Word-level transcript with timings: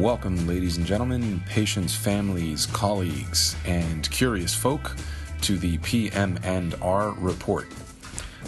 Welcome, 0.00 0.46
ladies 0.46 0.78
and 0.78 0.86
gentlemen, 0.86 1.42
patients, 1.44 1.94
families, 1.94 2.64
colleagues, 2.64 3.54
and 3.66 4.10
curious 4.10 4.54
folk 4.54 4.96
to 5.42 5.58
the 5.58 5.76
PM&R 5.76 7.10
Report. 7.18 7.66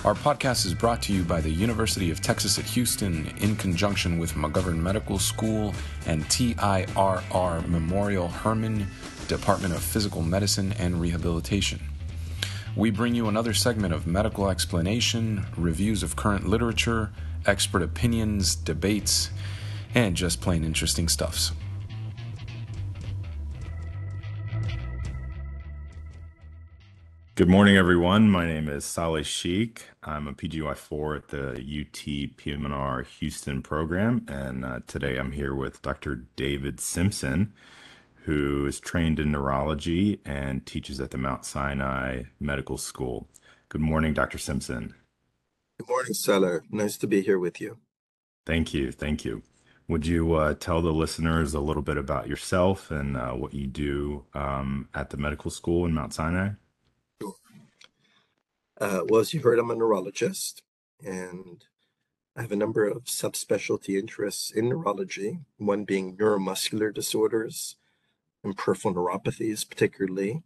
Our 0.02 0.14
podcast 0.14 0.64
is 0.64 0.72
brought 0.72 1.02
to 1.02 1.12
you 1.12 1.24
by 1.24 1.42
the 1.42 1.50
University 1.50 2.10
of 2.10 2.22
Texas 2.22 2.58
at 2.58 2.64
Houston 2.64 3.26
in 3.36 3.56
conjunction 3.56 4.18
with 4.18 4.32
McGovern 4.32 4.78
Medical 4.78 5.18
School 5.18 5.74
and 6.06 6.24
TIRR 6.30 7.68
Memorial 7.68 8.28
Hermann 8.28 8.86
Department 9.28 9.74
of 9.74 9.82
Physical 9.82 10.22
Medicine 10.22 10.72
and 10.78 11.02
Rehabilitation. 11.02 11.80
We 12.74 12.90
bring 12.90 13.14
you 13.14 13.28
another 13.28 13.52
segment 13.52 13.92
of 13.92 14.06
medical 14.06 14.48
explanation, 14.48 15.44
reviews 15.58 16.02
of 16.02 16.16
current 16.16 16.48
literature, 16.48 17.10
expert 17.44 17.82
opinions, 17.82 18.54
debates, 18.56 19.28
and 19.94 20.16
just 20.16 20.40
plain 20.40 20.64
interesting 20.64 21.08
stuffs. 21.08 21.52
Good 27.34 27.48
morning, 27.48 27.78
everyone. 27.78 28.28
My 28.30 28.46
name 28.46 28.68
is 28.68 28.84
Saleh 28.84 29.24
Sheikh. 29.24 29.86
I'm 30.04 30.28
a 30.28 30.34
PGY4 30.34 31.16
at 31.16 31.28
the 31.28 31.52
UT 31.56 32.36
PM&R 32.36 33.02
Houston 33.02 33.62
program, 33.62 34.26
and 34.28 34.64
uh, 34.66 34.80
today 34.86 35.16
I'm 35.16 35.32
here 35.32 35.54
with 35.54 35.80
Dr. 35.80 36.26
David 36.36 36.78
Simpson, 36.78 37.54
who 38.24 38.66
is 38.66 38.78
trained 38.78 39.18
in 39.18 39.32
neurology 39.32 40.20
and 40.26 40.66
teaches 40.66 41.00
at 41.00 41.10
the 41.10 41.16
Mount 41.16 41.46
Sinai 41.46 42.24
Medical 42.38 42.76
School. 42.76 43.26
Good 43.70 43.80
morning, 43.80 44.12
Dr. 44.12 44.36
Simpson. 44.36 44.94
Good 45.78 45.88
morning, 45.88 46.12
Saleh. 46.12 46.60
Nice 46.70 46.98
to 46.98 47.06
be 47.06 47.22
here 47.22 47.38
with 47.38 47.62
you. 47.62 47.78
Thank 48.44 48.74
you. 48.74 48.92
Thank 48.92 49.24
you. 49.24 49.42
Would 49.88 50.06
you 50.06 50.34
uh, 50.34 50.54
tell 50.54 50.80
the 50.80 50.92
listeners 50.92 51.54
a 51.54 51.60
little 51.60 51.82
bit 51.82 51.96
about 51.96 52.28
yourself 52.28 52.90
and 52.90 53.16
uh, 53.16 53.32
what 53.32 53.52
you 53.52 53.66
do 53.66 54.24
um, 54.34 54.88
at 54.94 55.10
the 55.10 55.16
medical 55.16 55.50
school 55.50 55.84
in 55.84 55.92
Mount 55.92 56.14
Sinai? 56.14 56.50
Sure. 57.20 57.34
Uh, 58.80 59.02
well, 59.08 59.20
as 59.20 59.34
you 59.34 59.40
heard, 59.40 59.58
I'm 59.58 59.70
a 59.70 59.74
neurologist 59.74 60.62
and 61.04 61.64
I 62.34 62.42
have 62.42 62.52
a 62.52 62.56
number 62.56 62.88
of 62.88 63.04
subspecialty 63.04 63.98
interests 63.98 64.50
in 64.50 64.68
neurology, 64.68 65.40
one 65.58 65.84
being 65.84 66.16
neuromuscular 66.16 66.94
disorders 66.94 67.76
and 68.42 68.56
peripheral 68.56 68.94
neuropathies, 68.94 69.68
particularly, 69.68 70.42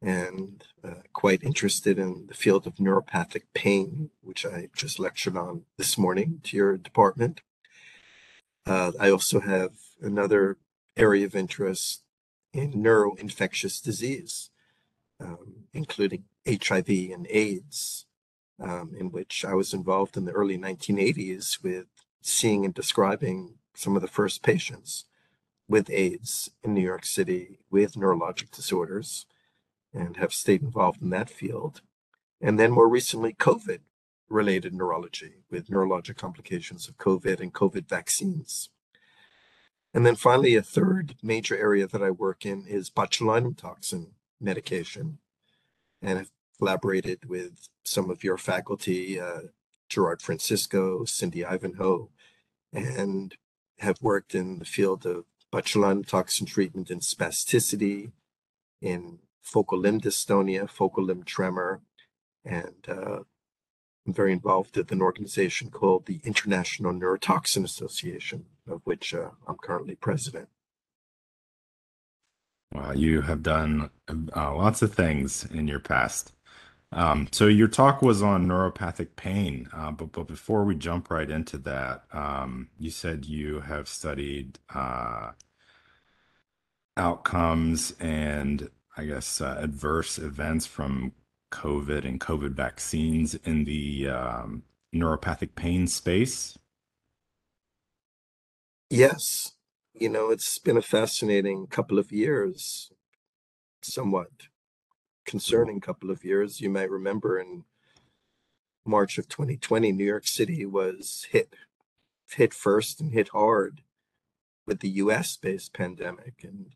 and 0.00 0.64
uh, 0.84 1.02
quite 1.12 1.42
interested 1.42 1.98
in 1.98 2.26
the 2.28 2.34
field 2.34 2.66
of 2.66 2.76
neuropathic 2.76 3.42
pain, 3.52 4.10
which 4.20 4.46
I 4.46 4.68
just 4.76 5.00
lectured 5.00 5.36
on 5.36 5.64
this 5.76 5.98
morning 5.98 6.40
to 6.44 6.56
your 6.56 6.76
department. 6.76 7.40
Uh, 8.68 8.92
I 9.00 9.10
also 9.10 9.40
have 9.40 9.72
another 10.02 10.58
area 10.94 11.24
of 11.24 11.34
interest 11.34 12.02
in 12.52 12.74
neuroinfectious 12.74 13.82
disease, 13.82 14.50
um, 15.18 15.64
including 15.72 16.24
HIV 16.46 16.88
and 16.88 17.26
AIDS, 17.30 18.04
um, 18.60 18.94
in 18.98 19.10
which 19.10 19.42
I 19.42 19.54
was 19.54 19.72
involved 19.72 20.18
in 20.18 20.26
the 20.26 20.32
early 20.32 20.58
1980s 20.58 21.62
with 21.62 21.86
seeing 22.20 22.66
and 22.66 22.74
describing 22.74 23.54
some 23.74 23.96
of 23.96 24.02
the 24.02 24.08
first 24.08 24.42
patients 24.42 25.06
with 25.66 25.88
AIDS 25.88 26.50
in 26.62 26.74
New 26.74 26.82
York 26.82 27.06
City 27.06 27.60
with 27.70 27.94
neurologic 27.94 28.50
disorders 28.50 29.24
and 29.94 30.18
have 30.18 30.34
stayed 30.34 30.62
involved 30.62 31.00
in 31.00 31.08
that 31.08 31.30
field. 31.30 31.80
And 32.38 32.60
then 32.60 32.72
more 32.72 32.88
recently, 32.88 33.32
COVID 33.32 33.80
related 34.28 34.74
neurology 34.74 35.34
with 35.50 35.68
neurologic 35.68 36.16
complications 36.16 36.88
of 36.88 36.96
COVID 36.98 37.40
and 37.40 37.52
COVID 37.54 37.88
vaccines. 37.88 38.70
And 39.94 40.04
then 40.04 40.16
finally, 40.16 40.54
a 40.54 40.62
third 40.62 41.16
major 41.22 41.56
area 41.56 41.86
that 41.86 42.02
I 42.02 42.10
work 42.10 42.44
in 42.44 42.64
is 42.66 42.90
botulinum 42.90 43.56
toxin 43.56 44.12
medication. 44.40 45.18
And 46.02 46.18
I've 46.18 46.30
collaborated 46.58 47.28
with 47.28 47.68
some 47.84 48.10
of 48.10 48.22
your 48.22 48.36
faculty, 48.36 49.18
uh, 49.18 49.40
Gerard 49.88 50.20
Francisco, 50.20 51.04
Cindy 51.04 51.44
Ivanhoe, 51.44 52.10
and 52.72 53.34
have 53.78 54.02
worked 54.02 54.34
in 54.34 54.58
the 54.58 54.64
field 54.64 55.06
of 55.06 55.24
botulinum 55.52 56.06
toxin 56.06 56.46
treatment 56.46 56.90
in 56.90 57.00
spasticity, 57.00 58.12
in 58.82 59.20
focal 59.42 59.78
limb 59.78 60.00
dystonia, 60.00 60.68
focal 60.68 61.04
limb 61.04 61.22
tremor, 61.22 61.80
and 62.44 62.86
uh, 62.88 63.20
I'm 64.08 64.14
very 64.14 64.32
involved 64.32 64.74
with 64.74 64.90
an 64.90 65.02
organization 65.02 65.68
called 65.68 66.06
the 66.06 66.22
International 66.24 66.94
Neurotoxin 66.94 67.62
Association, 67.62 68.46
of 68.66 68.80
which 68.84 69.12
uh, 69.12 69.28
I'm 69.46 69.58
currently 69.58 69.96
president. 69.96 70.48
Well, 72.72 72.96
you 72.96 73.20
have 73.20 73.42
done 73.42 73.90
uh, 74.08 74.54
lots 74.54 74.80
of 74.80 74.94
things 74.94 75.44
in 75.44 75.68
your 75.68 75.78
past. 75.78 76.32
Um, 76.90 77.28
so 77.32 77.48
your 77.48 77.68
talk 77.68 78.00
was 78.00 78.22
on 78.22 78.46
neuropathic 78.46 79.08
pain, 79.14 79.68
uh, 79.74 79.90
but 79.90 80.12
but 80.12 80.26
before 80.26 80.64
we 80.64 80.74
jump 80.74 81.10
right 81.10 81.30
into 81.30 81.58
that, 81.58 82.04
um, 82.10 82.70
you 82.78 82.88
said 82.88 83.26
you 83.26 83.60
have 83.60 83.88
studied 83.88 84.58
uh, 84.74 85.32
outcomes 86.96 87.92
and 88.00 88.70
I 88.96 89.04
guess 89.04 89.42
uh, 89.42 89.58
adverse 89.60 90.16
events 90.16 90.64
from 90.64 91.12
COVID 91.50 92.04
and 92.04 92.20
COVID 92.20 92.52
vaccines 92.52 93.34
in 93.34 93.64
the 93.64 94.08
um, 94.08 94.62
neuropathic 94.94 95.54
pain 95.54 95.86
space? 95.86 96.58
Yes. 98.90 99.52
You 99.94 100.08
know, 100.08 100.30
it's 100.30 100.58
been 100.58 100.76
a 100.76 100.82
fascinating 100.82 101.66
couple 101.66 101.98
of 101.98 102.12
years, 102.12 102.90
somewhat 103.82 104.28
concerning 105.26 105.80
couple 105.80 106.10
of 106.10 106.24
years. 106.24 106.60
You 106.60 106.70
might 106.70 106.90
remember 106.90 107.38
in 107.38 107.64
March 108.86 109.18
of 109.18 109.28
2020, 109.28 109.92
New 109.92 110.04
York 110.04 110.26
City 110.26 110.64
was 110.64 111.26
hit, 111.30 111.54
hit 112.30 112.54
first 112.54 113.00
and 113.00 113.12
hit 113.12 113.28
hard 113.28 113.82
with 114.66 114.80
the 114.80 114.88
US 114.90 115.36
based 115.36 115.74
pandemic. 115.74 116.42
And 116.42 116.74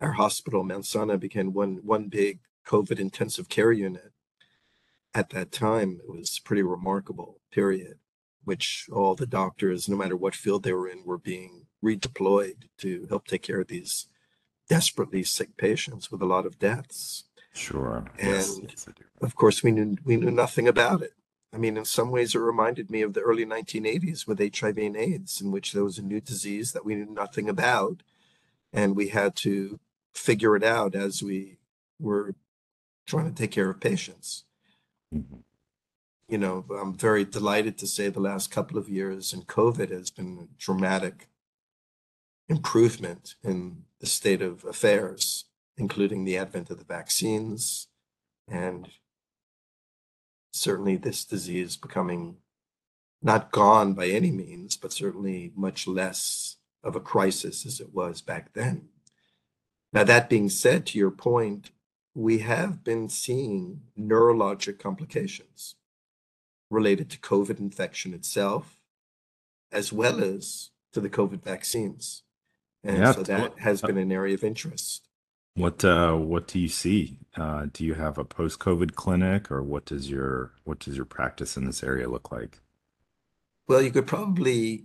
our 0.00 0.12
hospital, 0.12 0.64
Mount 0.64 0.86
became 1.20 1.52
one, 1.52 1.80
one 1.82 2.08
big 2.08 2.40
COVID 2.66 2.98
intensive 2.98 3.48
care 3.48 3.72
unit. 3.72 4.12
At 5.14 5.30
that 5.30 5.52
time, 5.52 6.00
it 6.02 6.10
was 6.10 6.40
pretty 6.44 6.62
remarkable, 6.62 7.40
period, 7.52 7.98
which 8.44 8.88
all 8.92 9.14
the 9.14 9.26
doctors, 9.26 9.88
no 9.88 9.96
matter 9.96 10.16
what 10.16 10.34
field 10.34 10.64
they 10.64 10.72
were 10.72 10.88
in, 10.88 11.04
were 11.04 11.18
being 11.18 11.66
redeployed 11.84 12.64
to 12.78 13.06
help 13.08 13.26
take 13.26 13.42
care 13.42 13.60
of 13.60 13.68
these 13.68 14.06
desperately 14.68 15.22
sick 15.22 15.56
patients 15.56 16.10
with 16.10 16.22
a 16.22 16.26
lot 16.26 16.46
of 16.46 16.58
deaths. 16.58 17.24
Sure. 17.52 18.04
And 18.18 18.28
yes, 18.28 18.60
yes, 18.62 18.88
of 19.20 19.36
course, 19.36 19.62
we 19.62 19.70
knew 19.70 19.96
we 20.04 20.16
knew 20.16 20.30
nothing 20.30 20.66
about 20.66 21.02
it. 21.02 21.12
I 21.52 21.56
mean, 21.56 21.76
in 21.76 21.84
some 21.84 22.10
ways, 22.10 22.34
it 22.34 22.40
reminded 22.40 22.90
me 22.90 23.02
of 23.02 23.14
the 23.14 23.20
early 23.20 23.46
1980s 23.46 24.26
with 24.26 24.40
HIV 24.40 24.76
and 24.76 24.96
AIDS, 24.96 25.40
in 25.40 25.52
which 25.52 25.72
there 25.72 25.84
was 25.84 25.98
a 25.98 26.02
new 26.02 26.20
disease 26.20 26.72
that 26.72 26.84
we 26.84 26.96
knew 26.96 27.06
nothing 27.06 27.48
about, 27.48 28.02
and 28.72 28.96
we 28.96 29.08
had 29.08 29.36
to 29.36 29.78
figure 30.12 30.56
it 30.56 30.64
out 30.64 30.96
as 30.96 31.22
we 31.22 31.58
were 32.00 32.34
trying 33.06 33.28
to 33.28 33.34
take 33.34 33.50
care 33.50 33.70
of 33.70 33.80
patients. 33.80 34.44
Mm-hmm. 35.14 35.38
You 36.28 36.38
know, 36.38 36.64
I'm 36.80 36.94
very 36.94 37.24
delighted 37.24 37.76
to 37.78 37.86
say 37.86 38.08
the 38.08 38.20
last 38.20 38.50
couple 38.50 38.78
of 38.78 38.88
years 38.88 39.32
in 39.32 39.42
COVID 39.42 39.90
has 39.90 40.10
been 40.10 40.38
a 40.38 40.58
dramatic 40.58 41.28
improvement 42.48 43.34
in 43.42 43.84
the 44.00 44.06
state 44.06 44.42
of 44.42 44.64
affairs, 44.64 45.44
including 45.76 46.24
the 46.24 46.38
advent 46.38 46.70
of 46.70 46.78
the 46.78 46.84
vaccines 46.84 47.88
and 48.48 48.88
certainly 50.52 50.96
this 50.96 51.24
disease 51.24 51.76
becoming 51.76 52.36
not 53.22 53.50
gone 53.50 53.94
by 53.94 54.06
any 54.06 54.30
means, 54.30 54.76
but 54.76 54.92
certainly 54.92 55.52
much 55.56 55.86
less 55.86 56.56
of 56.82 56.94
a 56.94 57.00
crisis 57.00 57.64
as 57.64 57.80
it 57.80 57.92
was 57.94 58.20
back 58.20 58.52
then. 58.52 58.88
Now, 59.92 60.04
that 60.04 60.28
being 60.28 60.48
said, 60.48 60.86
to 60.86 60.98
your 60.98 61.10
point, 61.10 61.70
we 62.14 62.38
have 62.38 62.84
been 62.84 63.08
seeing 63.08 63.82
neurologic 63.98 64.78
complications 64.78 65.74
related 66.70 67.10
to 67.10 67.18
COVID 67.18 67.58
infection 67.58 68.14
itself, 68.14 68.78
as 69.72 69.92
well 69.92 70.22
as 70.22 70.70
to 70.92 71.00
the 71.00 71.10
COVID 71.10 71.42
vaccines. 71.42 72.22
And 72.84 72.98
yeah, 72.98 73.12
so 73.12 73.22
that 73.24 73.40
what, 73.40 73.58
has 73.58 73.80
been 73.80 73.98
an 73.98 74.12
area 74.12 74.34
of 74.34 74.44
interest. 74.44 75.08
What 75.54 75.84
uh, 75.84 76.14
what 76.14 76.46
do 76.48 76.58
you 76.58 76.68
see? 76.68 77.18
Uh, 77.36 77.66
do 77.72 77.84
you 77.84 77.94
have 77.94 78.18
a 78.18 78.24
post 78.24 78.58
COVID 78.58 78.94
clinic, 78.94 79.50
or 79.50 79.62
what 79.62 79.86
does 79.86 80.10
your 80.10 80.52
what 80.64 80.80
does 80.80 80.96
your 80.96 81.06
practice 81.06 81.56
in 81.56 81.64
this 81.64 81.82
area 81.82 82.08
look 82.08 82.30
like? 82.30 82.60
Well, 83.66 83.80
you 83.80 83.90
could 83.90 84.06
probably 84.06 84.84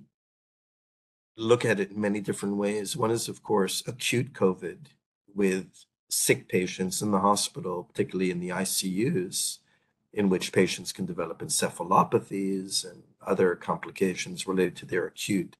look 1.35 1.65
at 1.65 1.79
it 1.79 1.91
in 1.91 1.99
many 1.99 2.21
different 2.21 2.55
ways. 2.55 2.95
One 2.95 3.11
is, 3.11 3.27
of 3.27 3.43
course, 3.43 3.83
acute 3.87 4.33
COVID 4.33 4.87
with 5.33 5.85
sick 6.09 6.47
patients 6.49 7.01
in 7.01 7.11
the 7.11 7.19
hospital, 7.19 7.83
particularly 7.83 8.31
in 8.31 8.39
the 8.39 8.49
ICUs, 8.49 9.59
in 10.11 10.27
which 10.29 10.51
patients 10.51 10.91
can 10.91 11.05
develop 11.05 11.39
encephalopathies 11.39 12.89
and 12.89 13.03
other 13.25 13.55
complications 13.55 14.47
related 14.47 14.75
to 14.75 14.85
their 14.85 15.05
acute 15.05 15.55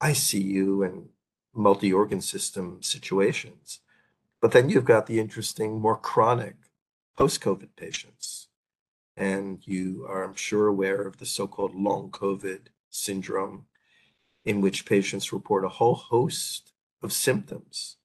ICU 0.00 0.86
and 0.86 1.08
multi-organ 1.54 2.20
system 2.20 2.82
situations. 2.82 3.80
But 4.40 4.52
then 4.52 4.70
you've 4.70 4.84
got 4.84 5.06
the 5.06 5.18
interesting, 5.18 5.80
more 5.80 5.96
chronic 5.96 6.54
post-COVID 7.18 7.70
patients. 7.76 8.48
And 9.16 9.58
you 9.66 10.06
are, 10.08 10.24
I'm 10.24 10.36
sure, 10.36 10.68
aware 10.68 11.02
of 11.02 11.18
the 11.18 11.26
so-called 11.26 11.74
long 11.74 12.10
COVID 12.10 12.68
syndrome, 12.88 13.66
in 14.44 14.60
which 14.60 14.86
patients 14.86 15.32
report 15.32 15.64
a 15.64 15.68
whole 15.68 15.96
host 15.96 16.72
of 17.02 17.12
symptoms 17.12 17.96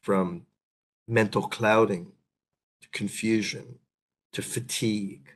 from 0.00 0.46
mental 1.08 1.42
clouding 1.48 2.12
to 2.82 2.88
confusion 2.90 3.78
to 4.32 4.42
fatigue 4.42 5.30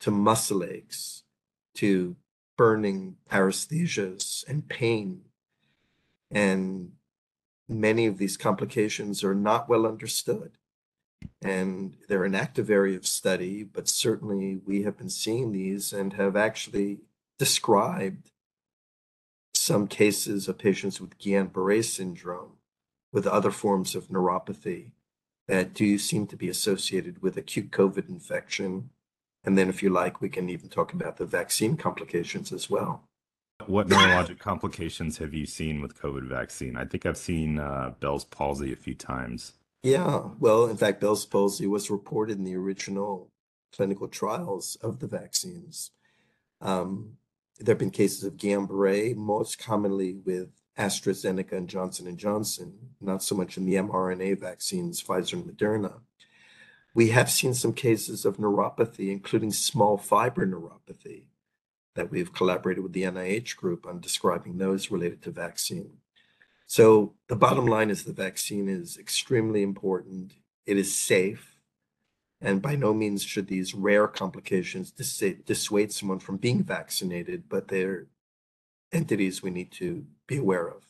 to 0.00 0.10
muscle 0.10 0.64
aches 0.64 1.22
to 1.74 2.16
burning 2.56 3.16
paresthesias 3.30 4.44
and 4.48 4.68
pain. 4.68 5.22
And 6.30 6.92
many 7.68 8.06
of 8.06 8.18
these 8.18 8.36
complications 8.36 9.22
are 9.22 9.34
not 9.34 9.68
well 9.68 9.86
understood. 9.86 10.52
And 11.40 11.96
they're 12.08 12.24
an 12.24 12.34
active 12.34 12.68
area 12.68 12.96
of 12.96 13.06
study, 13.06 13.62
but 13.62 13.88
certainly 13.88 14.60
we 14.64 14.82
have 14.82 14.98
been 14.98 15.10
seeing 15.10 15.52
these 15.52 15.92
and 15.92 16.14
have 16.14 16.36
actually 16.36 16.98
described 17.38 18.30
some 19.54 19.86
cases 19.86 20.48
of 20.48 20.58
patients 20.58 21.00
with 21.00 21.18
Guillain-Barré 21.18 21.84
syndrome, 21.84 22.56
with 23.12 23.26
other 23.26 23.52
forms 23.52 23.94
of 23.94 24.08
neuropathy 24.08 24.90
that 25.48 25.74
do 25.74 25.98
seem 25.98 26.26
to 26.28 26.36
be 26.36 26.48
associated 26.48 27.22
with 27.22 27.36
acute 27.36 27.70
COVID 27.70 28.08
infection. 28.08 28.90
And 29.44 29.58
then, 29.58 29.68
if 29.68 29.82
you 29.82 29.90
like, 29.90 30.20
we 30.20 30.28
can 30.28 30.48
even 30.48 30.68
talk 30.68 30.92
about 30.92 31.16
the 31.16 31.26
vaccine 31.26 31.76
complications 31.76 32.52
as 32.52 32.70
well. 32.70 33.02
What 33.66 33.88
neurologic 33.88 34.38
complications 34.38 35.18
have 35.18 35.34
you 35.34 35.46
seen 35.46 35.80
with 35.80 36.00
COVID 36.00 36.28
vaccine? 36.28 36.76
I 36.76 36.84
think 36.84 37.06
I've 37.06 37.16
seen 37.16 37.58
uh, 37.58 37.94
Bell's 38.00 38.24
palsy 38.24 38.72
a 38.72 38.76
few 38.76 38.94
times. 38.94 39.52
Yeah, 39.82 40.28
well, 40.38 40.66
in 40.66 40.76
fact, 40.76 41.00
Bell's 41.00 41.26
palsy 41.26 41.66
was 41.66 41.90
reported 41.90 42.38
in 42.38 42.44
the 42.44 42.56
original 42.56 43.30
clinical 43.74 44.06
trials 44.06 44.76
of 44.80 45.00
the 45.00 45.08
vaccines. 45.08 45.90
Um, 46.60 47.16
there 47.58 47.72
have 47.72 47.80
been 47.80 47.90
cases 47.90 48.22
of 48.24 48.36
Guillain-Barré, 48.36 49.16
most 49.16 49.58
commonly 49.58 50.14
with 50.24 50.50
AstraZeneca 50.78 51.52
and 51.52 51.68
Johnson 51.68 52.16
Johnson, 52.16 52.74
not 53.00 53.22
so 53.22 53.34
much 53.34 53.56
in 53.56 53.66
the 53.66 53.74
mRNA 53.74 54.40
vaccines, 54.40 55.02
Pfizer 55.02 55.34
and 55.34 55.44
Moderna. 55.44 56.00
We 56.94 57.08
have 57.08 57.30
seen 57.30 57.54
some 57.54 57.72
cases 57.72 58.24
of 58.24 58.36
neuropathy, 58.36 59.10
including 59.10 59.52
small 59.52 59.96
fiber 59.96 60.46
neuropathy, 60.46 61.24
that 61.94 62.10
we've 62.10 62.32
collaborated 62.32 62.82
with 62.82 62.92
the 62.92 63.02
NIH 63.02 63.56
group 63.56 63.86
on 63.86 64.00
describing 64.00 64.58
those 64.58 64.90
related 64.90 65.22
to 65.22 65.30
vaccine. 65.30 65.98
So 66.66 67.14
the 67.28 67.36
bottom 67.36 67.66
line 67.66 67.90
is 67.90 68.04
the 68.04 68.12
vaccine 68.12 68.68
is 68.68 68.96
extremely 68.96 69.62
important. 69.62 70.32
It 70.64 70.78
is 70.78 70.96
safe. 70.96 71.58
And 72.40 72.62
by 72.62 72.76
no 72.76 72.94
means 72.94 73.22
should 73.22 73.46
these 73.46 73.74
rare 73.74 74.08
complications 74.08 74.90
dissuade 74.90 75.92
someone 75.92 76.18
from 76.18 76.38
being 76.38 76.62
vaccinated, 76.62 77.44
but 77.48 77.68
they're 77.68 78.06
entities 78.90 79.42
we 79.42 79.50
need 79.50 79.70
to 79.72 80.04
be 80.32 80.38
aware 80.38 80.68
of. 80.68 80.84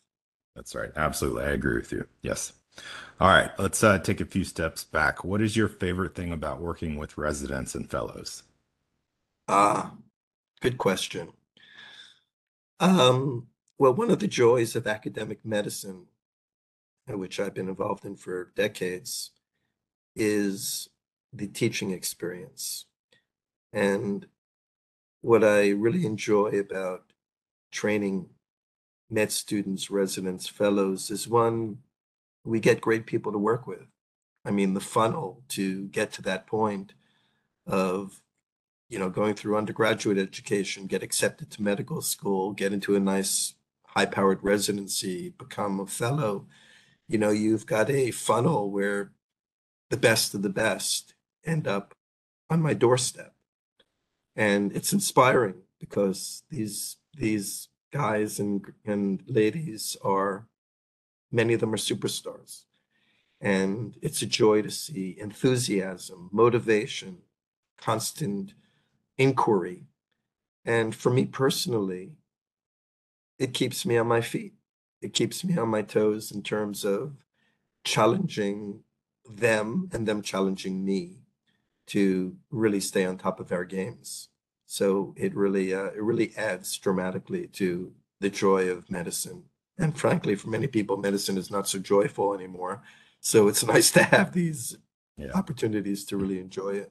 That's 0.54 0.74
right. 0.74 0.90
Absolutely. 0.94 1.44
I 1.44 1.50
agree 1.50 1.76
with 1.76 1.92
you. 1.92 2.06
Yes. 2.22 2.52
All 3.20 3.28
right. 3.28 3.50
Let's 3.58 3.82
uh, 3.82 3.98
take 3.98 4.20
a 4.20 4.24
few 4.24 4.44
steps 4.44 4.84
back. 4.84 5.24
What 5.24 5.40
is 5.40 5.56
your 5.56 5.68
favorite 5.68 6.14
thing 6.14 6.32
about 6.32 6.60
working 6.60 6.96
with 6.96 7.18
residents 7.18 7.74
and 7.74 7.90
fellows? 7.90 8.42
Ah, 9.48 9.94
good 10.60 10.78
question. 10.78 11.32
Um, 12.78 13.48
well, 13.78 13.94
one 13.94 14.10
of 14.10 14.20
the 14.20 14.28
joys 14.28 14.76
of 14.76 14.86
academic 14.86 15.44
medicine, 15.44 16.06
which 17.08 17.40
I've 17.40 17.54
been 17.54 17.68
involved 17.68 18.04
in 18.04 18.16
for 18.16 18.52
decades, 18.54 19.32
is 20.14 20.88
the 21.32 21.48
teaching 21.48 21.90
experience. 21.90 22.86
And 23.72 24.26
what 25.22 25.42
I 25.42 25.70
really 25.70 26.04
enjoy 26.04 26.50
about 26.58 27.12
training 27.70 28.28
med 29.12 29.30
students, 29.30 29.90
residents, 29.90 30.48
fellows 30.48 31.10
is 31.10 31.28
one, 31.28 31.78
we 32.44 32.58
get 32.58 32.80
great 32.80 33.06
people 33.06 33.30
to 33.30 33.38
work 33.38 33.66
with. 33.66 33.86
I 34.44 34.50
mean, 34.50 34.74
the 34.74 34.80
funnel 34.80 35.42
to 35.50 35.86
get 35.88 36.12
to 36.14 36.22
that 36.22 36.46
point 36.46 36.94
of, 37.66 38.20
you 38.88 38.98
know, 38.98 39.10
going 39.10 39.34
through 39.34 39.56
undergraduate 39.56 40.18
education, 40.18 40.86
get 40.86 41.02
accepted 41.02 41.50
to 41.52 41.62
medical 41.62 42.00
school, 42.00 42.52
get 42.52 42.72
into 42.72 42.96
a 42.96 43.00
nice 43.00 43.54
high 43.86 44.06
powered 44.06 44.42
residency, 44.42 45.28
become 45.38 45.78
a 45.78 45.86
fellow, 45.86 46.46
you 47.06 47.18
know, 47.18 47.30
you've 47.30 47.66
got 47.66 47.90
a 47.90 48.10
funnel 48.10 48.70
where 48.70 49.12
the 49.90 49.96
best 49.98 50.34
of 50.34 50.42
the 50.42 50.48
best 50.48 51.14
end 51.44 51.68
up 51.68 51.94
on 52.48 52.62
my 52.62 52.72
doorstep. 52.72 53.34
And 54.34 54.74
it's 54.74 54.94
inspiring 54.94 55.56
because 55.78 56.42
these 56.48 56.96
these 57.14 57.68
guys 57.92 58.40
and 58.40 58.72
and 58.84 59.22
ladies 59.26 59.96
are 60.02 60.46
many 61.30 61.54
of 61.54 61.60
them 61.60 61.72
are 61.72 61.78
superstars. 61.78 62.64
And 63.40 63.96
it's 64.02 64.22
a 64.22 64.26
joy 64.26 64.62
to 64.62 64.70
see 64.70 65.16
enthusiasm 65.18 66.30
motivation 66.32 67.18
constant 67.76 68.54
inquiry. 69.18 69.84
And 70.64 70.94
for 70.94 71.10
me 71.10 71.26
personally 71.26 72.12
it 73.38 73.54
keeps 73.54 73.84
me 73.84 73.96
on 73.98 74.06
my 74.06 74.20
feet. 74.20 74.54
It 75.00 75.12
keeps 75.12 75.44
me 75.44 75.58
on 75.58 75.68
my 75.68 75.82
toes 75.82 76.30
in 76.30 76.42
terms 76.42 76.84
of 76.84 77.12
challenging 77.84 78.84
them 79.28 79.90
and 79.92 80.06
them 80.06 80.22
challenging 80.22 80.84
me 80.84 81.18
to 81.88 82.36
really 82.50 82.80
stay 82.80 83.04
on 83.04 83.18
top 83.18 83.40
of 83.40 83.50
our 83.50 83.64
games 83.64 84.28
so 84.72 85.12
it 85.18 85.36
really 85.36 85.74
uh, 85.74 85.90
it 85.94 86.02
really 86.02 86.32
adds 86.34 86.78
dramatically 86.78 87.46
to 87.48 87.92
the 88.20 88.30
joy 88.30 88.70
of 88.70 88.90
medicine. 88.90 89.44
And 89.76 89.94
frankly, 89.94 90.34
for 90.34 90.48
many 90.48 90.66
people, 90.66 90.96
medicine 90.96 91.36
is 91.36 91.50
not 91.50 91.68
so 91.68 91.78
joyful 91.78 92.32
anymore. 92.32 92.80
So 93.20 93.48
it's 93.48 93.62
nice 93.74 93.90
to 93.90 94.02
have 94.02 94.32
these 94.32 94.78
yeah. 95.18 95.32
opportunities 95.34 96.06
to 96.06 96.16
really 96.16 96.38
enjoy 96.38 96.76
it. 96.76 96.90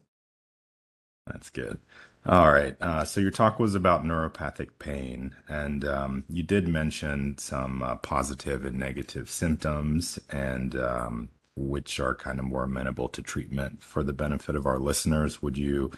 That's 1.25 1.49
good. 1.49 1.79
All 2.27 2.51
right. 2.51 2.79
Uh, 2.79 3.03
so 3.03 3.19
your 3.19 3.31
talk 3.31 3.57
was 3.57 3.73
about 3.73 4.03
neuropathic 4.03 4.69
pain, 4.77 5.35
and 5.49 5.83
um, 5.83 6.23
you 6.29 6.43
did 6.43 6.67
mention 6.67 7.35
some 7.39 7.81
uh, 7.81 7.95
positive 7.95 8.63
and 8.63 8.77
negative 8.77 9.27
symptoms, 9.27 10.19
and 10.29 10.75
um, 10.75 11.29
which 11.55 11.99
are 11.99 12.13
kind 12.13 12.37
of 12.37 12.45
more 12.45 12.65
amenable 12.65 13.09
to 13.09 13.23
treatment. 13.23 13.81
For 13.81 14.03
the 14.03 14.13
benefit 14.13 14.55
of 14.55 14.67
our 14.67 14.77
listeners, 14.77 15.41
would 15.41 15.57
you 15.57 15.91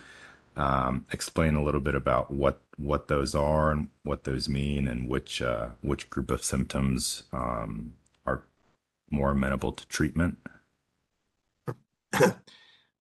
um, 0.55 1.05
explain 1.11 1.55
a 1.55 1.63
little 1.63 1.81
bit 1.81 1.95
about 1.95 2.31
what 2.31 2.61
what 2.77 3.07
those 3.07 3.35
are 3.35 3.71
and 3.71 3.89
what 4.03 4.23
those 4.23 4.49
mean, 4.49 4.87
and 4.87 5.09
which 5.09 5.41
uh, 5.41 5.69
which 5.81 6.09
group 6.09 6.31
of 6.31 6.43
symptoms 6.43 7.23
um, 7.31 7.93
are 8.25 8.43
more 9.09 9.31
amenable 9.31 9.71
to 9.71 9.87
treatment? 9.87 10.37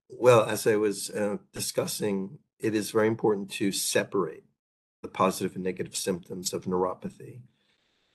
well, 0.09 0.45
as 0.45 0.67
I 0.67 0.77
was 0.77 1.11
uh, 1.11 1.39
discussing, 1.53 2.39
it 2.59 2.75
is 2.75 2.91
very 2.91 3.09
important 3.09 3.51
to 3.53 3.73
separate 3.73 4.45
the 5.03 5.09
positive 5.09 5.57
and 5.57 5.65
negative 5.65 5.97
symptoms 5.97 6.53
of 6.53 6.65
neuropathy. 6.65 7.41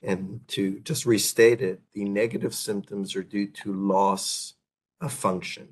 And 0.00 0.40
to 0.48 0.80
just 0.80 1.06
restate 1.06 1.60
it, 1.60 1.82
the 1.92 2.04
negative 2.04 2.54
symptoms 2.54 3.16
are 3.16 3.22
due 3.22 3.48
to 3.48 3.72
loss 3.72 4.54
of 5.00 5.12
function. 5.12 5.70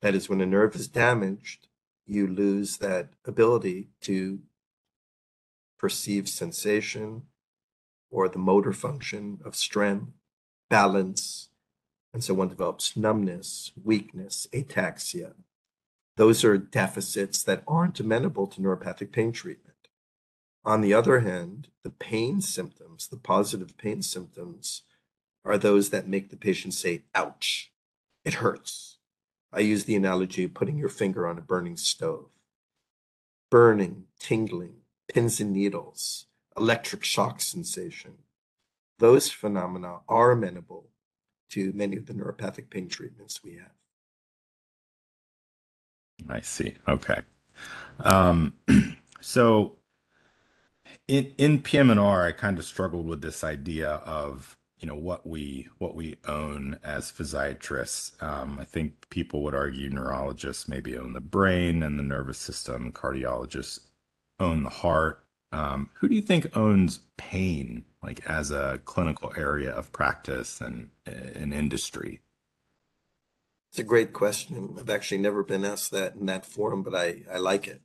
That 0.00 0.14
is, 0.14 0.28
when 0.28 0.40
a 0.40 0.46
nerve 0.46 0.76
is 0.76 0.88
damaged, 0.88 1.66
you 2.06 2.26
lose 2.26 2.78
that 2.78 3.08
ability 3.24 3.88
to 4.02 4.40
perceive 5.78 6.28
sensation 6.28 7.22
or 8.10 8.28
the 8.28 8.38
motor 8.38 8.72
function 8.72 9.40
of 9.44 9.56
strength, 9.56 10.12
balance. 10.70 11.48
And 12.14 12.22
so 12.22 12.34
one 12.34 12.48
develops 12.48 12.96
numbness, 12.96 13.72
weakness, 13.82 14.46
ataxia. 14.52 15.34
Those 16.16 16.44
are 16.44 16.56
deficits 16.56 17.42
that 17.42 17.62
aren't 17.68 18.00
amenable 18.00 18.46
to 18.46 18.60
neuropathic 18.60 19.12
pain 19.12 19.32
treatment. 19.32 19.76
On 20.64 20.80
the 20.80 20.94
other 20.94 21.20
hand, 21.20 21.68
the 21.84 21.90
pain 21.90 22.40
symptoms, 22.40 23.08
the 23.08 23.18
positive 23.18 23.76
pain 23.76 24.02
symptoms, 24.02 24.82
are 25.44 25.58
those 25.58 25.90
that 25.90 26.08
make 26.08 26.30
the 26.30 26.36
patient 26.36 26.74
say, 26.74 27.02
ouch, 27.14 27.70
it 28.24 28.34
hurts 28.34 28.95
I 29.56 29.60
use 29.60 29.84
the 29.84 29.96
analogy 29.96 30.44
of 30.44 30.52
putting 30.52 30.76
your 30.76 30.90
finger 30.90 31.26
on 31.26 31.38
a 31.38 31.40
burning 31.40 31.78
stove. 31.78 32.26
Burning, 33.50 34.04
tingling, 34.20 34.74
pins 35.08 35.40
and 35.40 35.52
needles, 35.52 36.26
electric 36.56 37.04
shock 37.04 37.40
sensation. 37.40 38.18
Those 38.98 39.30
phenomena 39.30 40.00
are 40.08 40.32
amenable 40.32 40.90
to 41.50 41.72
many 41.74 41.96
of 41.96 42.06
the 42.06 42.12
neuropathic 42.12 42.68
pain 42.68 42.88
treatments 42.88 43.42
we 43.42 43.54
have. 43.54 43.70
I 46.28 46.40
see. 46.40 46.74
Okay. 46.86 47.20
Um, 48.00 48.54
so 49.20 49.76
in 51.08 51.32
in 51.38 51.62
PM&R, 51.62 52.26
I 52.26 52.32
kind 52.32 52.58
of 52.58 52.64
struggled 52.64 53.06
with 53.06 53.22
this 53.22 53.42
idea 53.44 53.90
of 53.90 54.56
you 54.78 54.86
know 54.86 54.94
what 54.94 55.26
we 55.26 55.68
what 55.78 55.94
we 55.94 56.16
own 56.26 56.78
as 56.84 57.10
physiatrists. 57.10 58.22
Um, 58.22 58.58
I 58.60 58.64
think 58.64 59.08
people 59.08 59.42
would 59.42 59.54
argue 59.54 59.88
neurologists 59.88 60.68
maybe 60.68 60.96
own 60.96 61.12
the 61.12 61.20
brain 61.20 61.82
and 61.82 61.98
the 61.98 62.02
nervous 62.02 62.38
system. 62.38 62.92
Cardiologists 62.92 63.80
own 64.38 64.64
the 64.64 64.70
heart. 64.70 65.24
Um, 65.52 65.90
who 65.94 66.08
do 66.08 66.14
you 66.14 66.22
think 66.22 66.54
owns 66.56 67.00
pain, 67.16 67.84
like 68.02 68.28
as 68.28 68.50
a 68.50 68.80
clinical 68.84 69.32
area 69.36 69.70
of 69.70 69.92
practice 69.92 70.60
and 70.60 70.90
an 71.06 71.52
industry? 71.52 72.20
It's 73.70 73.78
a 73.78 73.84
great 73.84 74.12
question. 74.12 74.76
I've 74.78 74.90
actually 74.90 75.18
never 75.18 75.42
been 75.42 75.64
asked 75.64 75.90
that 75.92 76.14
in 76.16 76.26
that 76.26 76.44
forum, 76.44 76.82
but 76.82 76.94
I, 76.94 77.22
I 77.32 77.38
like 77.38 77.68
it. 77.68 77.80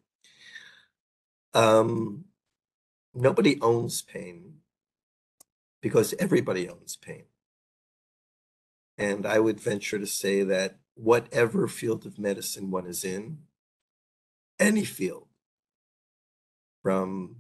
Um, 1.54 2.26
nobody 3.14 3.60
owns 3.62 4.02
pain 4.02 4.62
because 5.82 6.14
everybody 6.20 6.70
owns 6.70 6.96
pain. 6.96 7.24
And 8.98 9.26
I 9.26 9.40
would 9.40 9.60
venture 9.60 9.98
to 9.98 10.08
say 10.08 10.44
that 10.44 10.78
whatever 10.96 11.68
field 11.68 12.06
of 12.06 12.20
medicine 12.20 12.70
one 12.70 12.86
is 12.86 13.04
in, 13.04 13.40
any 14.60 14.86
field, 14.86 15.28
from 16.84 17.38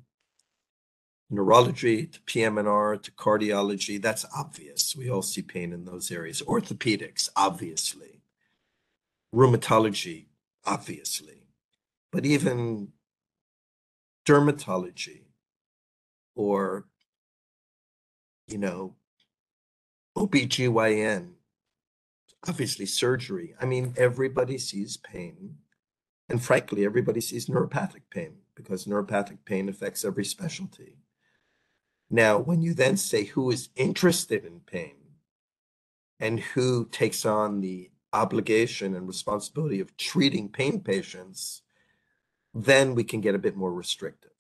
neurology 1.29 2.05
to 2.05 2.21
PM&R 2.21 2.97
to 2.97 3.11
cardiology, 3.11 4.01
that's 4.01 4.25
obvious. 4.35 4.95
We 4.95 5.09
all 5.09 5.21
see 5.21 5.41
pain 5.41 5.71
in 5.71 5.85
those 5.85 6.11
areas. 6.11 6.41
Orthopedics, 6.41 7.29
obviously. 7.35 8.21
Rheumatology, 9.33 10.25
obviously. 10.65 11.43
But 12.11 12.25
even 12.25 12.89
dermatology 14.27 15.21
or 16.35 16.85
you 18.51 18.57
know, 18.57 18.95
OBGYN, 20.17 21.31
obviously 22.47 22.85
surgery. 22.85 23.55
I 23.61 23.65
mean, 23.65 23.93
everybody 23.97 24.57
sees 24.57 24.97
pain. 24.97 25.55
And 26.29 26.41
frankly, 26.41 26.85
everybody 26.85 27.21
sees 27.21 27.47
neuropathic 27.47 28.03
pain 28.09 28.35
because 28.55 28.85
neuropathic 28.85 29.39
pain 29.45 29.69
affects 29.69 30.05
every 30.05 30.25
specialty. 30.25 30.97
Now, 32.09 32.39
when 32.39 32.61
you 32.61 32.73
then 32.73 32.97
say 32.97 33.25
who 33.25 33.51
is 33.51 33.69
interested 33.75 34.45
in 34.45 34.61
pain 34.61 34.95
and 36.19 36.39
who 36.39 36.87
takes 36.91 37.25
on 37.25 37.61
the 37.61 37.89
obligation 38.13 38.95
and 38.95 39.07
responsibility 39.07 39.79
of 39.79 39.95
treating 39.97 40.49
pain 40.49 40.81
patients, 40.81 41.61
then 42.53 42.95
we 42.95 43.03
can 43.03 43.21
get 43.21 43.35
a 43.35 43.39
bit 43.39 43.55
more 43.55 43.73
restrictive. 43.73 44.31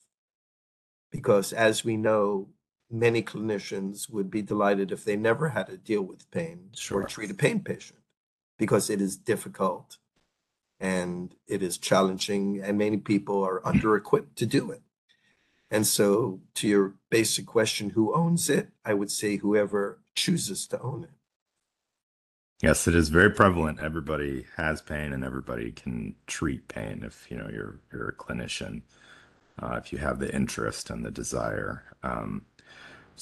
Because 1.11 1.53
as 1.53 1.83
we 1.83 1.97
know, 1.97 2.49
many 2.91 3.23
clinicians 3.23 4.09
would 4.09 4.29
be 4.29 4.41
delighted 4.41 4.91
if 4.91 5.05
they 5.05 5.15
never 5.15 5.49
had 5.49 5.67
to 5.67 5.77
deal 5.77 6.01
with 6.01 6.29
pain 6.31 6.69
sure. 6.73 7.01
or 7.01 7.07
treat 7.07 7.31
a 7.31 7.33
pain 7.33 7.61
patient 7.61 7.99
because 8.57 8.89
it 8.89 9.01
is 9.01 9.15
difficult 9.15 9.97
and 10.79 11.35
it 11.47 11.61
is 11.61 11.77
challenging 11.77 12.61
and 12.61 12.77
many 12.77 12.97
people 12.97 13.43
are 13.43 13.65
under 13.65 13.95
equipped 13.95 14.35
to 14.37 14.45
do 14.45 14.71
it. 14.71 14.81
And 15.69 15.87
so 15.87 16.41
to 16.55 16.67
your 16.67 16.95
basic 17.09 17.45
question 17.45 17.91
who 17.91 18.13
owns 18.13 18.49
it? 18.49 18.69
I 18.83 18.93
would 18.93 19.11
say 19.11 19.37
whoever 19.37 19.99
chooses 20.15 20.67
to 20.67 20.81
own 20.81 21.03
it. 21.05 21.11
Yes 22.61 22.87
it 22.87 22.95
is 22.95 23.09
very 23.09 23.31
prevalent. 23.31 23.79
Everybody 23.79 24.45
has 24.57 24.81
pain 24.81 25.13
and 25.13 25.23
everybody 25.23 25.71
can 25.71 26.15
treat 26.27 26.67
pain 26.67 27.03
if 27.05 27.29
you 27.31 27.37
know 27.37 27.49
you're 27.51 27.79
you're 27.91 28.09
a 28.09 28.15
clinician 28.15 28.81
uh, 29.61 29.75
if 29.75 29.91
you 29.91 29.99
have 29.99 30.19
the 30.19 30.33
interest 30.33 30.89
and 30.89 31.05
the 31.05 31.11
desire. 31.11 31.83
Um, 32.03 32.45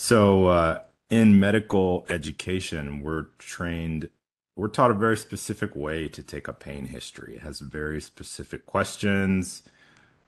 so, 0.01 0.45
uh, 0.45 0.79
in 1.09 1.41
medical 1.41 2.05
education, 2.07 3.01
we're 3.01 3.23
trained, 3.37 4.07
we're 4.55 4.69
taught 4.69 4.91
a 4.91 4.93
very 4.93 5.17
specific 5.17 5.75
way 5.75 6.07
to 6.07 6.23
take 6.23 6.47
a 6.47 6.53
pain 6.53 6.85
history. 6.85 7.35
It 7.35 7.41
has 7.41 7.59
very 7.59 7.99
specific 7.99 8.65
questions 8.65 9.61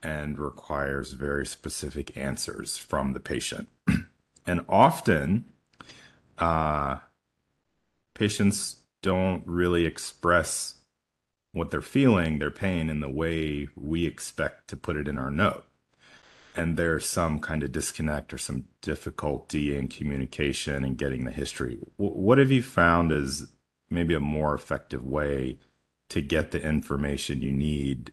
and 0.04 0.38
requires 0.38 1.13
very 1.13 1.46
specific 1.46 2.18
answers 2.18 2.78
from 2.78 3.13
the 3.13 3.22
patient. 3.22 3.70
and 4.46 4.66
often, 4.68 5.46
uh, 6.38 6.98
patients 8.13 8.75
don't 9.01 9.42
really 9.46 9.86
express 9.86 10.82
what 11.54 11.72
they're 11.72 11.82
feeling, 11.82 12.40
their 12.40 12.51
pain, 12.51 12.90
in 12.90 13.00
the 13.00 13.10
way 13.10 13.70
we 13.78 14.06
expect 14.06 14.68
to 14.68 14.75
put 14.75 14.98
it 14.98 15.08
in 15.08 15.18
our 15.18 15.32
note 15.32 15.63
and 16.55 16.77
there's 16.77 17.05
some 17.05 17.39
kind 17.39 17.63
of 17.63 17.72
disconnect 17.72 18.34
or 18.34 18.38
some 18.38 18.65
difficulty 18.81 19.75
in 19.75 19.88
communication 19.88 20.84
and 20.84 20.98
getting 20.98 21.25
the 21.25 21.31
history. 21.31 21.79
what 21.98 22.38
have 22.38 22.51
you 22.51 22.62
found 22.62 23.12
as 23.12 23.48
maybe 23.89 24.13
a 24.13 24.20
more 24.20 24.53
effective 24.53 25.05
way 25.05 25.58
to 26.10 26.22
get 26.22 26.51
the 26.51 26.62
information 26.62 27.41
you 27.41 27.51
need 27.51 28.12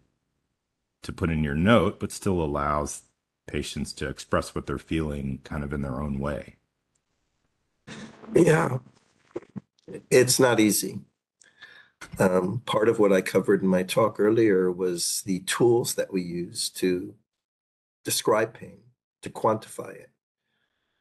to 1.02 1.12
put 1.12 1.30
in 1.30 1.42
your 1.42 1.54
note, 1.54 1.98
but 1.98 2.12
still 2.12 2.40
allows 2.40 3.02
patients 3.46 3.92
to 3.92 4.08
express 4.08 4.54
what 4.54 4.66
they're 4.66 4.78
feeling 4.78 5.40
kind 5.44 5.64
of 5.64 5.72
in 5.72 5.82
their 5.82 6.00
own 6.00 6.18
way? 6.18 6.56
Yeah, 8.34 8.78
it's 10.10 10.38
not 10.38 10.60
easy. 10.60 11.00
Um, 12.18 12.62
part 12.66 12.88
of 12.88 12.98
what 12.98 13.12
I 13.12 13.20
covered 13.20 13.62
in 13.62 13.68
my 13.68 13.82
talk 13.82 14.20
earlier 14.20 14.70
was 14.70 15.22
the 15.26 15.40
tools 15.40 15.94
that 15.94 16.12
we 16.12 16.22
use 16.22 16.68
to 16.70 17.14
describe 18.04 18.54
pain, 18.54 18.80
to 19.22 19.30
quantify 19.30 19.94
it. 19.94 20.10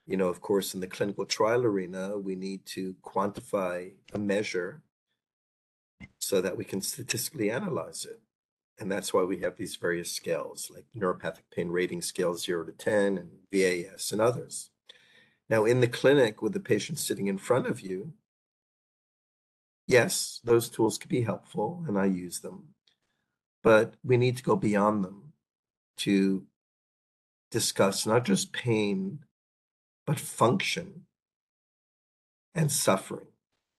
You 0.05 0.17
know, 0.17 0.29
of 0.29 0.41
course, 0.41 0.73
in 0.73 0.79
the 0.79 0.87
clinical 0.87 1.25
trial 1.25 1.65
arena, 1.65 2.17
we 2.17 2.35
need 2.35 2.65
to 2.67 2.95
quantify 3.03 3.91
a 4.13 4.17
measure 4.17 4.81
so 6.19 6.41
that 6.41 6.57
we 6.57 6.63
can 6.63 6.81
statistically 6.81 7.51
analyze 7.51 8.05
it. 8.05 8.21
And 8.79 8.91
that's 8.91 9.13
why 9.13 9.23
we 9.23 9.39
have 9.39 9.57
these 9.57 9.75
various 9.75 10.11
scales 10.11 10.71
like 10.73 10.85
neuropathic 10.95 11.43
pain 11.51 11.69
rating 11.69 12.01
scale 12.01 12.35
0 12.35 12.65
to 12.65 12.71
10 12.71 13.17
and 13.17 13.29
VAS 13.51 14.11
and 14.11 14.21
others. 14.21 14.69
Now, 15.49 15.65
in 15.65 15.79
the 15.79 15.87
clinic 15.87 16.41
with 16.41 16.53
the 16.53 16.59
patient 16.59 16.99
sitting 16.99 17.27
in 17.27 17.37
front 17.37 17.67
of 17.67 17.81
you, 17.81 18.13
yes, 19.87 20.39
those 20.43 20.69
tools 20.69 20.97
can 20.97 21.09
be 21.09 21.21
helpful 21.21 21.83
and 21.87 21.97
I 21.97 22.05
use 22.05 22.39
them, 22.39 22.75
but 23.63 23.95
we 24.03 24.17
need 24.17 24.37
to 24.37 24.43
go 24.43 24.55
beyond 24.55 25.03
them 25.03 25.33
to 25.97 26.45
discuss 27.51 28.05
not 28.05 28.25
just 28.25 28.53
pain, 28.53 29.19
but 30.05 30.19
function 30.19 31.05
and 32.53 32.71
suffering. 32.71 33.27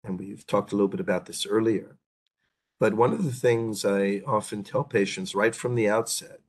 And 0.04 0.18
we've 0.18 0.46
talked 0.46 0.72
a 0.72 0.76
little 0.76 0.88
bit 0.88 1.00
about 1.00 1.26
this 1.26 1.46
earlier. 1.46 1.96
But 2.80 2.94
one 2.94 3.12
of 3.12 3.24
the 3.24 3.32
things 3.32 3.84
I 3.84 4.22
often 4.26 4.62
tell 4.62 4.84
patients 4.84 5.34
right 5.34 5.54
from 5.54 5.74
the 5.74 5.88
outset 5.88 6.40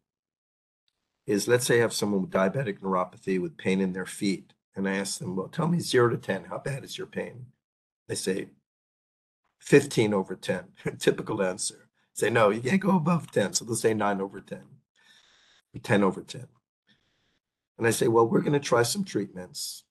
is 1.26 1.48
let's 1.48 1.66
say 1.66 1.78
I 1.78 1.82
have 1.82 1.94
someone 1.94 2.22
with 2.22 2.32
diabetic 2.32 2.80
neuropathy 2.80 3.40
with 3.40 3.58
pain 3.58 3.82
in 3.82 3.94
their 3.94 4.06
feet. 4.06 4.54
And 4.76 4.88
I 4.88 4.96
ask 4.96 5.20
them, 5.20 5.36
well, 5.36 5.48
tell 5.48 5.68
me 5.68 5.80
zero 5.80 6.10
to 6.10 6.18
10, 6.18 6.46
how 6.46 6.60
bad 6.60 6.84
is 6.84 6.98
your 6.98 7.08
pain? 7.08 7.48
They 8.08 8.16
say 8.16 8.50
15 9.60 10.14
over 10.14 10.36
10, 10.36 10.64
typical 11.00 11.42
answer. 11.42 11.90
Say, 12.14 12.30
no, 12.30 12.50
you 12.50 12.62
can't 12.62 12.82
go 12.82 12.96
above 12.96 13.32
10. 13.32 13.54
So 13.54 13.66
they'll 13.66 13.76
say 13.76 13.94
nine 13.94 14.22
over 14.22 14.40
10, 14.40 14.60
10 15.82 16.04
over 16.04 16.22
10. 16.22 16.48
And 17.80 17.88
I 17.88 17.92
say, 17.92 18.10
well, 18.10 18.28
we're 18.28 18.42
going 18.42 18.54
to 18.54 18.60
try 18.60 18.84
some 18.84 19.06
treatments, 19.06 19.86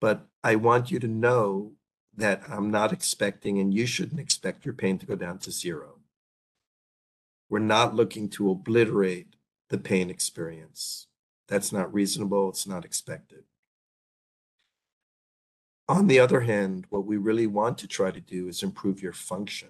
but 0.00 0.26
I 0.42 0.56
want 0.56 0.90
you 0.90 0.98
to 0.98 1.06
know 1.06 1.72
that 2.16 2.42
I'm 2.48 2.70
not 2.70 2.90
expecting, 2.90 3.60
and 3.60 3.72
you 3.72 3.86
shouldn't 3.86 4.18
expect 4.18 4.64
your 4.64 4.72
pain 4.72 4.98
to 4.98 5.06
go 5.06 5.14
down 5.14 5.38
to 5.40 5.52
zero. 5.52 5.98
We're 7.50 7.58
not 7.58 7.94
looking 7.94 8.30
to 8.30 8.50
obliterate 8.50 9.36
the 9.68 9.76
pain 9.76 10.08
experience. 10.08 11.06
That's 11.48 11.70
not 11.70 11.92
reasonable. 11.92 12.48
It's 12.48 12.66
not 12.66 12.86
expected. 12.86 13.44
On 15.86 16.06
the 16.06 16.18
other 16.18 16.40
hand, 16.40 16.86
what 16.88 17.04
we 17.04 17.18
really 17.18 17.46
want 17.46 17.76
to 17.78 17.86
try 17.86 18.10
to 18.10 18.20
do 18.20 18.48
is 18.48 18.62
improve 18.62 19.02
your 19.02 19.12
function 19.12 19.68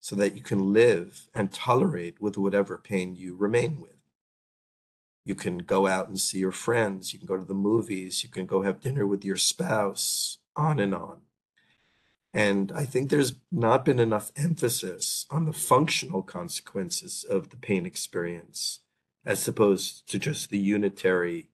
so 0.00 0.16
that 0.16 0.34
you 0.34 0.42
can 0.42 0.72
live 0.72 1.28
and 1.34 1.52
tolerate 1.52 2.20
with 2.20 2.38
whatever 2.38 2.78
pain 2.78 3.14
you 3.14 3.36
remain 3.36 3.78
with. 3.78 3.95
You 5.26 5.34
can 5.34 5.58
go 5.58 5.88
out 5.88 6.06
and 6.06 6.20
see 6.20 6.38
your 6.38 6.52
friends. 6.52 7.12
You 7.12 7.18
can 7.18 7.26
go 7.26 7.36
to 7.36 7.44
the 7.44 7.52
movies. 7.52 8.22
You 8.22 8.30
can 8.30 8.46
go 8.46 8.62
have 8.62 8.80
dinner 8.80 9.06
with 9.06 9.24
your 9.24 9.36
spouse, 9.36 10.38
on 10.54 10.78
and 10.78 10.94
on. 10.94 11.22
And 12.32 12.70
I 12.70 12.84
think 12.84 13.10
there's 13.10 13.34
not 13.50 13.84
been 13.84 13.98
enough 13.98 14.30
emphasis 14.36 15.26
on 15.28 15.44
the 15.44 15.52
functional 15.52 16.22
consequences 16.22 17.24
of 17.28 17.50
the 17.50 17.56
pain 17.56 17.86
experience 17.86 18.80
as 19.24 19.48
opposed 19.48 20.08
to 20.10 20.18
just 20.20 20.50
the 20.50 20.58
unitary 20.58 21.48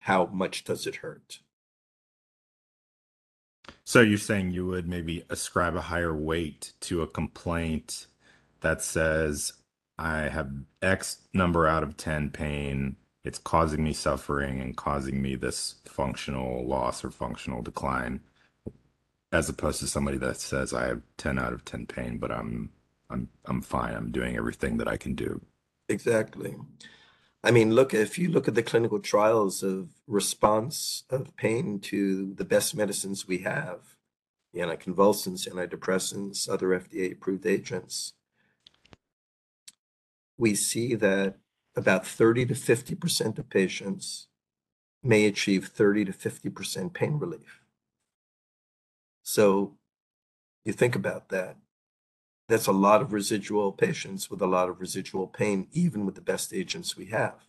how 0.00 0.26
much 0.26 0.64
does 0.64 0.84
it 0.86 0.96
hurt. 0.96 1.38
So 3.84 4.00
you're 4.00 4.18
saying 4.18 4.50
you 4.50 4.66
would 4.66 4.88
maybe 4.88 5.24
ascribe 5.30 5.76
a 5.76 5.82
higher 5.82 6.14
weight 6.14 6.72
to 6.80 7.02
a 7.02 7.06
complaint 7.06 8.08
that 8.62 8.82
says, 8.82 9.52
I 9.98 10.28
have 10.28 10.50
X 10.82 11.18
number 11.32 11.66
out 11.66 11.82
of 11.82 11.96
10 11.96 12.30
pain. 12.30 12.96
It's 13.24 13.38
causing 13.38 13.82
me 13.82 13.92
suffering 13.92 14.60
and 14.60 14.76
causing 14.76 15.20
me 15.22 15.34
this 15.36 15.76
functional 15.86 16.66
loss 16.66 17.04
or 17.04 17.10
functional 17.10 17.62
decline. 17.62 18.20
as 19.32 19.48
opposed 19.48 19.80
to 19.80 19.86
somebody 19.86 20.18
that 20.18 20.36
says 20.38 20.72
I 20.72 20.86
have 20.86 21.02
10 21.18 21.38
out 21.38 21.52
of 21.52 21.64
10 21.64 21.86
pain, 21.86 22.18
but 22.18 22.30
I'm 22.30 22.70
I'm 23.10 23.28
I'm 23.44 23.62
fine. 23.62 23.94
I'm 23.94 24.10
doing 24.10 24.36
everything 24.36 24.78
that 24.78 24.88
I 24.88 24.96
can 24.96 25.14
do. 25.14 25.40
Exactly. 25.88 26.56
I 27.44 27.50
mean, 27.52 27.74
look, 27.74 27.94
if 27.94 28.18
you 28.18 28.28
look 28.28 28.48
at 28.48 28.54
the 28.54 28.62
clinical 28.62 28.98
trials 28.98 29.62
of 29.62 29.90
response 30.06 31.04
of 31.10 31.36
pain 31.36 31.78
to 31.80 32.34
the 32.34 32.44
best 32.44 32.74
medicines 32.74 33.28
we 33.28 33.38
have, 33.38 33.96
anticonvulsants, 34.54 35.48
antidepressants, 35.48 36.48
other 36.48 36.68
FDA 36.68 37.12
approved 37.12 37.46
agents, 37.46 38.14
we 40.38 40.54
see 40.54 40.94
that 40.94 41.36
about 41.74 42.06
30 42.06 42.46
to 42.46 42.54
50% 42.54 43.38
of 43.38 43.50
patients 43.50 44.28
may 45.02 45.26
achieve 45.26 45.68
30 45.68 46.06
to 46.06 46.12
50% 46.12 46.92
pain 46.92 47.18
relief. 47.18 47.60
So 49.22 49.76
you 50.64 50.72
think 50.72 50.96
about 50.96 51.28
that. 51.28 51.56
That's 52.48 52.66
a 52.66 52.72
lot 52.72 53.02
of 53.02 53.12
residual 53.12 53.72
patients 53.72 54.30
with 54.30 54.40
a 54.40 54.46
lot 54.46 54.68
of 54.68 54.80
residual 54.80 55.26
pain, 55.26 55.68
even 55.72 56.06
with 56.06 56.14
the 56.14 56.20
best 56.20 56.54
agents 56.54 56.96
we 56.96 57.06
have, 57.06 57.46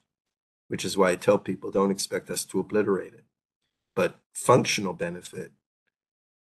which 0.68 0.84
is 0.84 0.98
why 0.98 1.12
I 1.12 1.16
tell 1.16 1.38
people 1.38 1.72
don't 1.72 1.92
expect 1.92 2.30
us 2.30 2.46
to 2.46 2.60
obliterate 2.60 3.14
it. 3.14 3.26
But 3.96 4.20
functional 4.34 4.94
benefit 4.94 5.52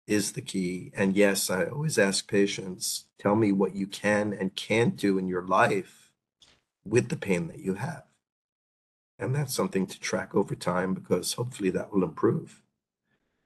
is 0.06 0.32
the 0.32 0.42
key. 0.42 0.90
And 0.94 1.16
yes, 1.16 1.50
I 1.50 1.64
always 1.64 1.98
ask 1.98 2.28
patients, 2.28 3.06
tell 3.18 3.34
me 3.34 3.52
what 3.52 3.74
you 3.74 3.86
can 3.86 4.32
and 4.32 4.54
can't 4.54 4.96
do 4.96 5.18
in 5.18 5.26
your 5.26 5.46
life 5.46 6.03
with 6.84 7.08
the 7.08 7.16
pain 7.16 7.48
that 7.48 7.60
you 7.60 7.74
have. 7.74 8.04
And 9.18 9.34
that's 9.34 9.54
something 9.54 9.86
to 9.86 10.00
track 10.00 10.34
over 10.34 10.54
time 10.54 10.94
because 10.94 11.34
hopefully 11.34 11.70
that 11.70 11.92
will 11.92 12.02
improve. 12.02 12.62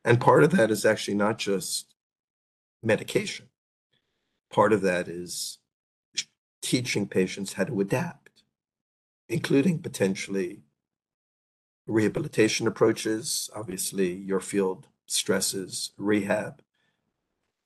And 0.04 0.20
part 0.20 0.42
of 0.42 0.50
that 0.52 0.70
is 0.70 0.84
actually 0.84 1.16
not 1.16 1.38
just 1.38 1.94
medication, 2.82 3.46
part 4.50 4.72
of 4.72 4.80
that 4.82 5.08
is 5.08 5.58
teaching 6.62 7.06
patients 7.06 7.54
how 7.54 7.64
to 7.64 7.80
adapt, 7.80 8.42
including 9.28 9.80
potentially 9.80 10.62
rehabilitation 11.86 12.66
approaches. 12.66 13.50
Obviously, 13.54 14.12
your 14.14 14.40
field 14.40 14.86
stresses 15.06 15.92
rehab, 15.96 16.62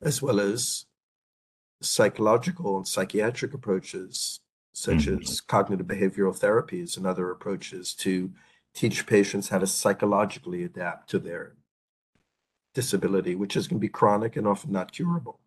as 0.01 0.23
well 0.23 0.41
as 0.41 0.87
psychological 1.81 2.77
and 2.77 2.87
psychiatric 2.87 3.55
approaches, 3.55 4.41
such 4.73 5.07
mm-hmm. 5.07 5.21
as 5.23 5.41
cognitive 5.41 5.87
behavioral 5.87 6.39
therapies 6.39 6.97
and 6.97 7.07
other 7.07 7.31
approaches 7.31 7.95
to 7.95 8.33
teach 8.75 9.07
patients 9.07 9.51
how 9.51 9.59
to 9.59 9.67
psychologically 9.67 10.65
adapt 10.65 11.11
to 11.11 11.19
their 11.19 11.55
disability, 12.75 13.35
which 13.35 13.57
is 13.57 13.69
going 13.69 13.79
to 13.79 13.87
be 13.87 13.89
chronic 13.89 14.37
and 14.37 14.47
often 14.47 14.73
not 14.73 14.93
curable. 14.93 15.39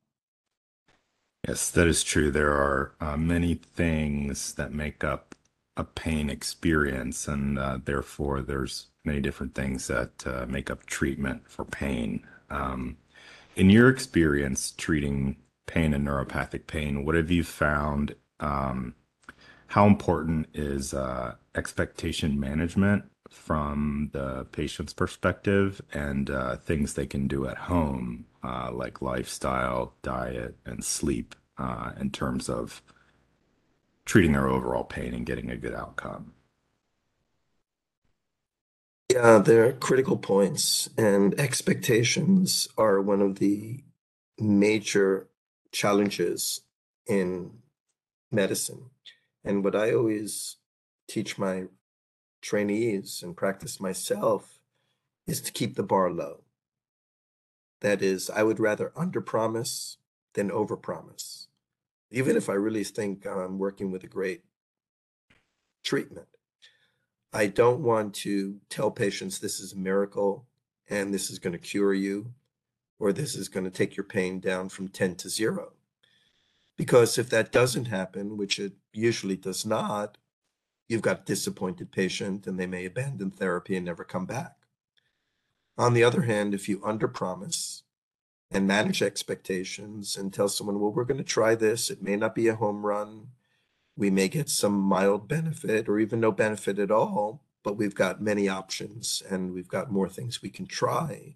Yes, 1.47 1.69
that 1.71 1.87
is 1.87 2.03
true. 2.03 2.31
There 2.31 2.53
are 2.53 2.93
uh, 2.99 3.17
many 3.17 3.55
things 3.55 4.53
that 4.55 4.73
make 4.73 5.03
up 5.03 5.35
a 5.77 5.83
pain 5.83 6.29
experience, 6.29 7.27
and 7.27 7.59
uh, 7.59 7.79
therefore 7.83 8.41
there's 8.41 8.87
many 9.03 9.19
different 9.19 9.53
things 9.53 9.87
that 9.87 10.25
uh, 10.25 10.45
make 10.47 10.71
up 10.71 10.85
treatment 10.85 11.47
for 11.47 11.65
pain. 11.65 12.25
Um, 12.49 12.97
in 13.55 13.69
your 13.69 13.89
experience 13.89 14.71
treating 14.71 15.37
pain 15.67 15.93
and 15.93 16.07
neuropathic 16.07 16.67
pain, 16.67 17.05
what 17.05 17.15
have 17.15 17.31
you 17.31 17.43
found? 17.43 18.15
Um, 18.39 18.95
how 19.67 19.87
important 19.87 20.47
is 20.53 20.93
uh, 20.93 21.35
expectation 21.55 22.39
management 22.39 23.05
from 23.29 24.09
the 24.13 24.45
patient's 24.51 24.93
perspective 24.93 25.81
and 25.93 26.29
uh, 26.29 26.55
things 26.57 26.93
they 26.93 27.07
can 27.07 27.27
do 27.27 27.47
at 27.47 27.57
home, 27.57 28.25
uh, 28.43 28.71
like 28.71 29.01
lifestyle, 29.01 29.93
diet, 30.01 30.55
and 30.65 30.83
sleep, 30.83 31.35
uh, 31.57 31.91
in 31.99 32.11
terms 32.11 32.49
of 32.49 32.81
treating 34.05 34.33
their 34.33 34.47
overall 34.47 34.83
pain 34.83 35.13
and 35.13 35.25
getting 35.25 35.49
a 35.49 35.57
good 35.57 35.73
outcome. 35.73 36.33
Yeah, 39.11 39.39
they're 39.39 39.73
critical 39.73 40.17
points, 40.17 40.89
and 40.97 41.39
expectations 41.39 42.67
are 42.77 43.01
one 43.01 43.21
of 43.21 43.39
the 43.39 43.83
major 44.39 45.27
challenges 45.71 46.61
in 47.07 47.51
medicine. 48.31 48.89
And 49.45 49.63
what 49.63 49.75
I 49.75 49.93
always 49.93 50.57
teach 51.07 51.37
my 51.37 51.65
trainees 52.41 53.21
and 53.23 53.37
practice 53.37 53.79
myself 53.79 54.59
is 55.27 55.39
to 55.41 55.51
keep 55.51 55.75
the 55.75 55.83
bar 55.83 56.11
low. 56.11 56.41
That 57.81 58.01
is, 58.01 58.29
I 58.29 58.41
would 58.41 58.59
rather 58.59 58.91
underpromise 58.95 59.97
than 60.33 60.49
overpromise. 60.49 61.45
Even 62.09 62.35
if 62.35 62.49
I 62.49 62.53
really 62.53 62.83
think 62.83 63.25
I'm 63.27 63.59
working 63.59 63.91
with 63.91 64.03
a 64.03 64.07
great 64.07 64.43
treatment, 65.83 66.27
I 67.31 67.47
don't 67.47 67.81
want 67.81 68.15
to 68.15 68.59
tell 68.69 68.89
patients 68.89 69.37
this 69.37 69.59
is 69.59 69.73
a 69.73 69.77
miracle 69.77 70.47
and 70.89 71.13
this 71.13 71.29
is 71.29 71.37
going 71.37 71.53
to 71.53 71.59
cure 71.59 71.93
you 71.93 72.33
or 72.97 73.11
this 73.11 73.35
is 73.35 73.49
going 73.49 73.65
to 73.65 73.71
take 73.71 73.95
your 73.95 74.05
pain 74.05 74.39
down 74.39 74.69
from 74.69 74.87
10 74.87 75.15
to 75.15 75.29
0. 75.29 75.73
Because 76.77 77.17
if 77.17 77.29
that 77.29 77.51
doesn't 77.51 77.85
happen, 77.85 78.37
which 78.37 78.59
it 78.59 78.73
usually 78.93 79.37
does 79.37 79.65
not, 79.65 80.17
you've 80.87 81.01
got 81.01 81.21
a 81.21 81.25
disappointed 81.25 81.91
patient 81.91 82.47
and 82.47 82.59
they 82.59 82.67
may 82.67 82.85
abandon 82.85 83.31
therapy 83.31 83.75
and 83.75 83.85
never 83.85 84.03
come 84.03 84.25
back. 84.25 84.55
On 85.77 85.93
the 85.93 86.03
other 86.03 86.23
hand, 86.23 86.53
if 86.53 86.69
you 86.69 86.79
underpromise 86.79 87.81
and 88.51 88.67
manage 88.67 89.01
expectations 89.01 90.15
and 90.15 90.33
tell 90.33 90.47
someone, 90.47 90.79
well, 90.79 90.91
we're 90.91 91.03
going 91.03 91.17
to 91.17 91.23
try 91.23 91.55
this, 91.55 91.89
it 91.89 92.01
may 92.01 92.15
not 92.15 92.35
be 92.35 92.47
a 92.47 92.55
home 92.55 92.85
run, 92.85 93.27
we 93.97 94.09
may 94.09 94.27
get 94.27 94.49
some 94.49 94.77
mild 94.77 95.27
benefit 95.27 95.87
or 95.87 95.99
even 95.99 96.19
no 96.19 96.31
benefit 96.31 96.79
at 96.79 96.91
all, 96.91 97.41
but 97.63 97.77
we've 97.77 97.95
got 97.95 98.21
many 98.21 98.47
options 98.47 99.23
and 99.29 99.53
we've 99.53 99.67
got 99.67 99.91
more 99.91 100.09
things 100.09 100.41
we 100.41 100.49
can 100.49 100.65
try. 100.65 101.35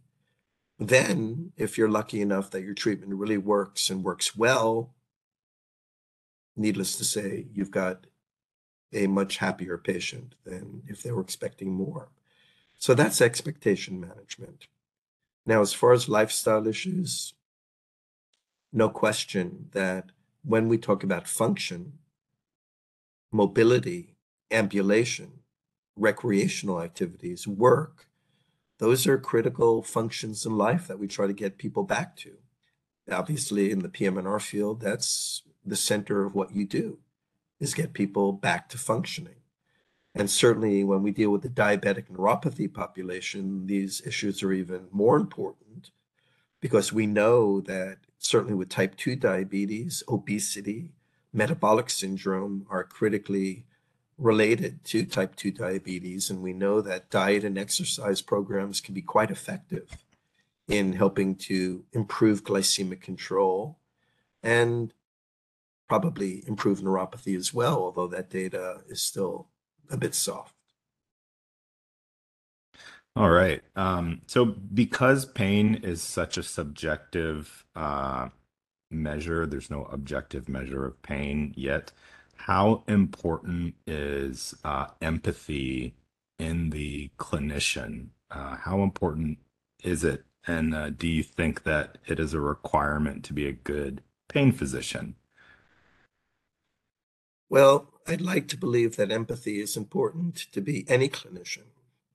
Then, 0.77 1.51
if 1.57 1.77
you're 1.77 1.89
lucky 1.89 2.21
enough 2.21 2.51
that 2.51 2.63
your 2.63 2.73
treatment 2.73 3.13
really 3.15 3.37
works 3.37 3.89
and 3.89 4.03
works 4.03 4.35
well, 4.35 4.93
needless 6.59 6.95
to 6.97 7.03
say, 7.03 7.47
you've 7.53 7.71
got 7.71 8.05
a 8.93 9.07
much 9.07 9.37
happier 9.37 9.77
patient 9.77 10.35
than 10.45 10.83
if 10.87 11.01
they 11.01 11.11
were 11.11 11.21
expecting 11.21 11.71
more. 11.71 12.09
So 12.77 12.93
that's 12.93 13.21
expectation 13.21 13.99
management. 13.99 14.67
Now, 15.45 15.61
as 15.61 15.73
far 15.73 15.93
as 15.93 16.09
lifestyle 16.09 16.67
issues, 16.67 17.33
no 18.71 18.89
question 18.89 19.69
that 19.71 20.11
when 20.43 20.67
we 20.67 20.77
talk 20.77 21.03
about 21.03 21.27
function, 21.27 21.93
mobility, 23.31 24.15
ambulation, 24.51 25.39
recreational 25.95 26.81
activities, 26.81 27.47
work, 27.47 28.07
those 28.77 29.05
are 29.07 29.17
critical 29.17 29.81
functions 29.83 30.45
in 30.45 30.57
life 30.57 30.87
that 30.87 30.99
we 30.99 31.07
try 31.07 31.27
to 31.27 31.33
get 31.33 31.57
people 31.57 31.83
back 31.83 32.15
to. 32.17 32.37
Obviously, 33.11 33.71
in 33.71 33.79
the 33.79 33.89
PM&R 33.89 34.39
field, 34.39 34.81
that's 34.81 35.41
the 35.65 35.75
center 35.75 36.25
of 36.25 36.35
what 36.35 36.55
you 36.55 36.65
do 36.65 36.99
is 37.59 37.73
get 37.73 37.93
people 37.93 38.31
back 38.31 38.69
to 38.69 38.77
functioning. 38.77 39.35
And 40.15 40.29
certainly 40.29 40.83
when 40.83 41.03
we 41.03 41.11
deal 41.11 41.29
with 41.29 41.43
the 41.43 41.49
diabetic 41.49 42.09
neuropathy 42.09 42.71
population, 42.73 43.67
these 43.67 44.01
issues 44.05 44.41
are 44.41 44.51
even 44.51 44.87
more 44.91 45.17
important 45.17 45.91
because 46.61 46.91
we 46.91 47.05
know 47.05 47.61
that 47.61 47.97
certainly 48.17 48.53
with 48.53 48.69
type 48.69 48.95
2 48.95 49.15
diabetes, 49.15 50.03
obesity, 50.09 50.93
metabolic 51.31 51.89
syndrome 51.89 52.65
are 52.69 52.83
critically 52.83 53.65
related 54.17 54.83
to 54.83 55.05
type 55.05 55.35
2 55.35 55.51
diabetes. 55.51 56.29
And 56.29 56.41
we 56.41 56.53
know 56.53 56.81
that 56.81 57.09
diet 57.09 57.43
and 57.43 57.57
exercise 57.57 58.21
programs 58.21 58.81
can 58.81 58.93
be 58.93 59.01
quite 59.01 59.31
effective 59.31 59.89
in 60.67 60.93
helping 60.93 61.35
to 61.35 61.85
improve 61.93 62.43
glycemic 62.43 63.01
control 63.01 63.79
and 64.43 64.93
probably 65.89 66.43
improve 66.47 66.79
neuropathy 66.79 67.35
as 67.35 67.53
well, 67.53 67.77
although 67.77 68.07
that 68.07 68.29
data 68.29 68.81
is 68.87 69.01
still 69.01 69.47
a 69.89 69.97
bit 69.97 70.15
soft. 70.15 70.55
All 73.15 73.31
right. 73.31 73.61
Um, 73.75 74.21
so, 74.27 74.45
because 74.45 75.25
pain 75.25 75.75
is 75.83 76.01
such 76.01 76.37
a 76.37 76.43
subjective 76.43 77.65
uh, 77.75 78.29
measure, 78.91 79.45
there's 79.45 79.71
no 79.71 79.85
objective 79.85 80.47
measure 80.47 80.85
of 80.85 81.01
pain 81.01 81.53
yet. 81.57 81.91
How 82.35 82.83
important 82.87 83.75
is 83.85 84.53
uh, 84.63 84.87
empathy 85.01 85.95
in 86.37 86.69
the 86.69 87.09
clinician? 87.17 88.09
Uh, 88.31 88.55
how 88.55 88.83
important 88.83 89.39
is 89.83 90.03
it? 90.03 90.23
And 90.47 90.73
uh, 90.73 90.91
do 90.91 91.07
you 91.07 91.23
think 91.23 91.63
that 91.63 91.97
it 92.07 92.19
is 92.19 92.33
a 92.33 92.39
requirement 92.39 93.25
to 93.25 93.33
be 93.33 93.47
a 93.47 93.53
good 93.53 94.01
pain 94.29 94.51
physician? 94.51 95.15
Well, 97.49 97.87
I'd 98.07 98.21
like 98.21 98.47
to 98.49 98.57
believe 98.57 98.95
that 98.95 99.11
empathy 99.11 99.59
is 99.59 99.75
important 99.75 100.35
to 100.51 100.61
be 100.61 100.85
any 100.87 101.09
clinician. 101.09 101.65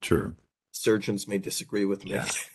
True. 0.01 0.37
Surgeons 0.71 1.29
may 1.29 1.39
disagree 1.39 1.85
with 1.85 2.05
me. 2.05 2.13
Yes. 2.13 2.49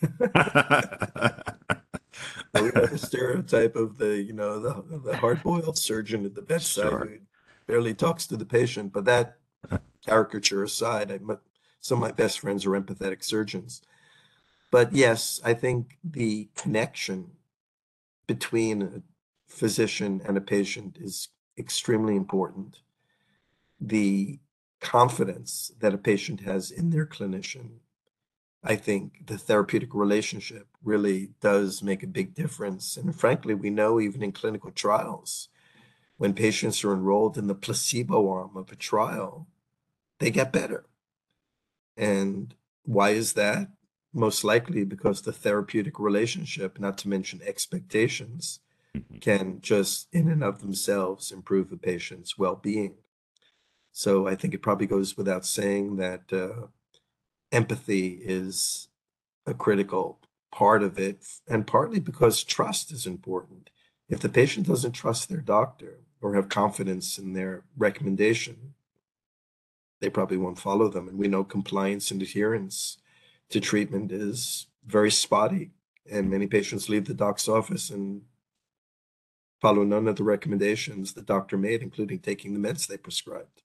we 2.54 2.70
have 2.74 2.90
the 2.90 2.98
stereotype 2.98 3.76
of 3.76 3.98
the, 3.98 4.20
you 4.22 4.32
know, 4.32 4.60
the, 4.60 5.00
the 5.04 5.16
hard-boiled 5.16 5.78
surgeon 5.78 6.24
at 6.24 6.34
the 6.34 6.42
bedside 6.42 6.82
Sure. 6.82 7.06
who 7.06 7.18
barely 7.66 7.94
talks 7.94 8.26
to 8.26 8.36
the 8.36 8.44
patient. 8.44 8.92
But 8.92 9.04
that 9.06 9.36
caricature 10.06 10.62
aside, 10.62 11.10
I, 11.10 11.18
some 11.80 11.98
of 11.98 12.02
my 12.02 12.12
best 12.12 12.40
friends 12.40 12.66
are 12.66 12.70
empathetic 12.70 13.22
surgeons. 13.24 13.82
But 14.70 14.92
yes, 14.92 15.40
I 15.44 15.54
think 15.54 15.98
the 16.04 16.48
connection 16.54 17.32
between 18.26 18.82
a 18.82 19.02
physician 19.48 20.20
and 20.24 20.36
a 20.36 20.40
patient 20.40 20.98
is 21.00 21.28
extremely 21.60 22.16
important. 22.16 22.80
The 23.80 24.40
confidence 24.80 25.72
that 25.78 25.94
a 25.94 25.98
patient 25.98 26.40
has 26.40 26.70
in 26.70 26.90
their 26.90 27.06
clinician, 27.06 27.78
I 28.64 28.76
think 28.76 29.26
the 29.26 29.38
therapeutic 29.38 29.94
relationship 29.94 30.66
really 30.82 31.30
does 31.40 31.82
make 31.82 32.02
a 32.02 32.08
big 32.08 32.34
difference. 32.34 32.96
And 32.96 33.14
frankly, 33.14 33.54
we 33.54 33.70
know 33.70 34.00
even 34.00 34.22
in 34.22 34.32
clinical 34.32 34.70
trials, 34.70 35.48
when 36.16 36.34
patients 36.34 36.84
are 36.84 36.92
enrolled 36.92 37.38
in 37.38 37.46
the 37.46 37.54
placebo 37.54 38.28
arm 38.30 38.56
of 38.56 38.70
a 38.70 38.76
trial, 38.76 39.46
they 40.18 40.30
get 40.30 40.52
better. 40.52 40.84
And 41.96 42.54
why 42.84 43.10
is 43.10 43.34
that? 43.34 43.68
Most 44.12 44.44
likely 44.44 44.84
because 44.84 45.22
the 45.22 45.32
therapeutic 45.32 45.98
relationship, 45.98 46.78
not 46.78 46.98
to 46.98 47.08
mention 47.08 47.40
expectations, 47.42 48.60
Mhm. 48.96 49.20
can 49.20 49.60
just 49.60 50.08
in 50.12 50.28
and 50.28 50.42
of 50.42 50.60
themselves 50.60 51.30
improve 51.32 51.70
a 51.72 51.76
patient's 51.76 52.36
well-being. 52.38 52.96
So 53.92 54.26
I 54.26 54.34
think 54.36 54.54
it 54.54 54.62
probably 54.62 54.86
goes 54.86 55.16
without 55.16 55.46
saying 55.46 55.96
that 55.96 56.32
uh, 56.32 56.68
empathy 57.52 58.20
is 58.22 58.88
a 59.46 59.54
critical 59.54 60.20
part 60.52 60.82
of 60.82 60.98
it, 60.98 61.26
and 61.48 61.66
partly 61.66 62.00
because 62.00 62.44
trust 62.44 62.92
is 62.92 63.06
important. 63.06 63.70
If 64.08 64.20
the 64.20 64.28
patient 64.28 64.66
doesn't 64.66 64.92
trust 64.92 65.28
their 65.28 65.40
doctor 65.40 66.00
or 66.20 66.34
have 66.34 66.48
confidence 66.48 67.18
in 67.18 67.34
their 67.34 67.64
recommendation, 67.76 68.74
they 70.00 70.10
probably 70.10 70.36
won't 70.36 70.58
follow 70.58 70.88
them. 70.88 71.08
And 71.08 71.18
we 71.18 71.28
know 71.28 71.44
compliance 71.44 72.10
and 72.10 72.22
adherence 72.22 72.98
to 73.50 73.60
treatment 73.60 74.12
is 74.12 74.66
very 74.86 75.10
spotty, 75.10 75.70
and 76.10 76.30
many 76.30 76.46
patients 76.46 76.88
leave 76.88 77.04
the 77.06 77.14
doc's 77.14 77.48
office 77.48 77.90
and 77.90 78.22
follow 79.60 79.84
none 79.84 80.08
of 80.08 80.16
the 80.16 80.24
recommendations 80.24 81.12
the 81.12 81.22
doctor 81.22 81.56
made, 81.56 81.82
including 81.82 82.18
taking 82.18 82.54
the 82.54 82.68
meds 82.68 82.86
they 82.86 82.96
prescribed. 82.96 83.62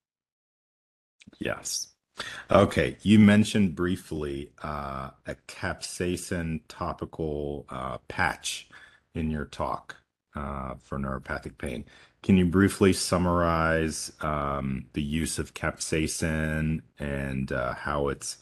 Yes. 1.39 1.87
Okay. 2.49 2.97
You 3.01 3.19
mentioned 3.19 3.75
briefly 3.75 4.51
uh, 4.63 5.11
a 5.25 5.35
capsaicin 5.47 6.61
topical 6.67 7.65
uh, 7.69 7.97
patch 8.07 8.69
in 9.13 9.29
your 9.29 9.45
talk 9.45 9.97
uh, 10.35 10.75
for 10.83 10.97
neuropathic 10.97 11.57
pain. 11.57 11.85
Can 12.23 12.37
you 12.37 12.45
briefly 12.45 12.91
summarize 12.93 14.11
um, 14.21 14.87
the 14.93 15.01
use 15.01 15.39
of 15.39 15.53
capsaicin 15.53 16.81
and 16.99 17.51
uh, 17.51 17.73
how 17.75 18.07
it's 18.07 18.37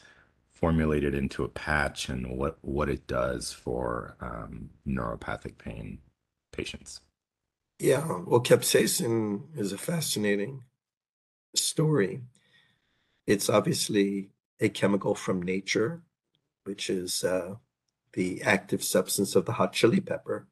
formulated 0.52 1.14
into 1.14 1.44
a 1.44 1.48
patch 1.48 2.08
and 2.08 2.38
what 2.38 2.58
what 2.62 2.88
it 2.88 3.06
does 3.06 3.52
for 3.52 4.16
um, 4.20 4.70
neuropathic 4.86 5.58
pain 5.58 5.98
patients? 6.52 7.00
Yeah, 7.78 8.06
well, 8.26 8.40
capsaicin 8.40 9.56
is 9.58 9.72
a 9.72 9.78
fascinating 9.78 10.64
story. 11.54 12.22
It's 13.26 13.48
obviously 13.50 14.30
a 14.60 14.68
chemical 14.68 15.14
from 15.14 15.42
nature, 15.42 16.02
which 16.64 16.88
is 16.88 17.24
uh, 17.24 17.56
the 18.12 18.42
active 18.42 18.82
substance 18.84 19.34
of 19.34 19.44
the 19.46 19.52
hot 19.52 19.72
chili 19.72 20.00
pepper. 20.00 20.46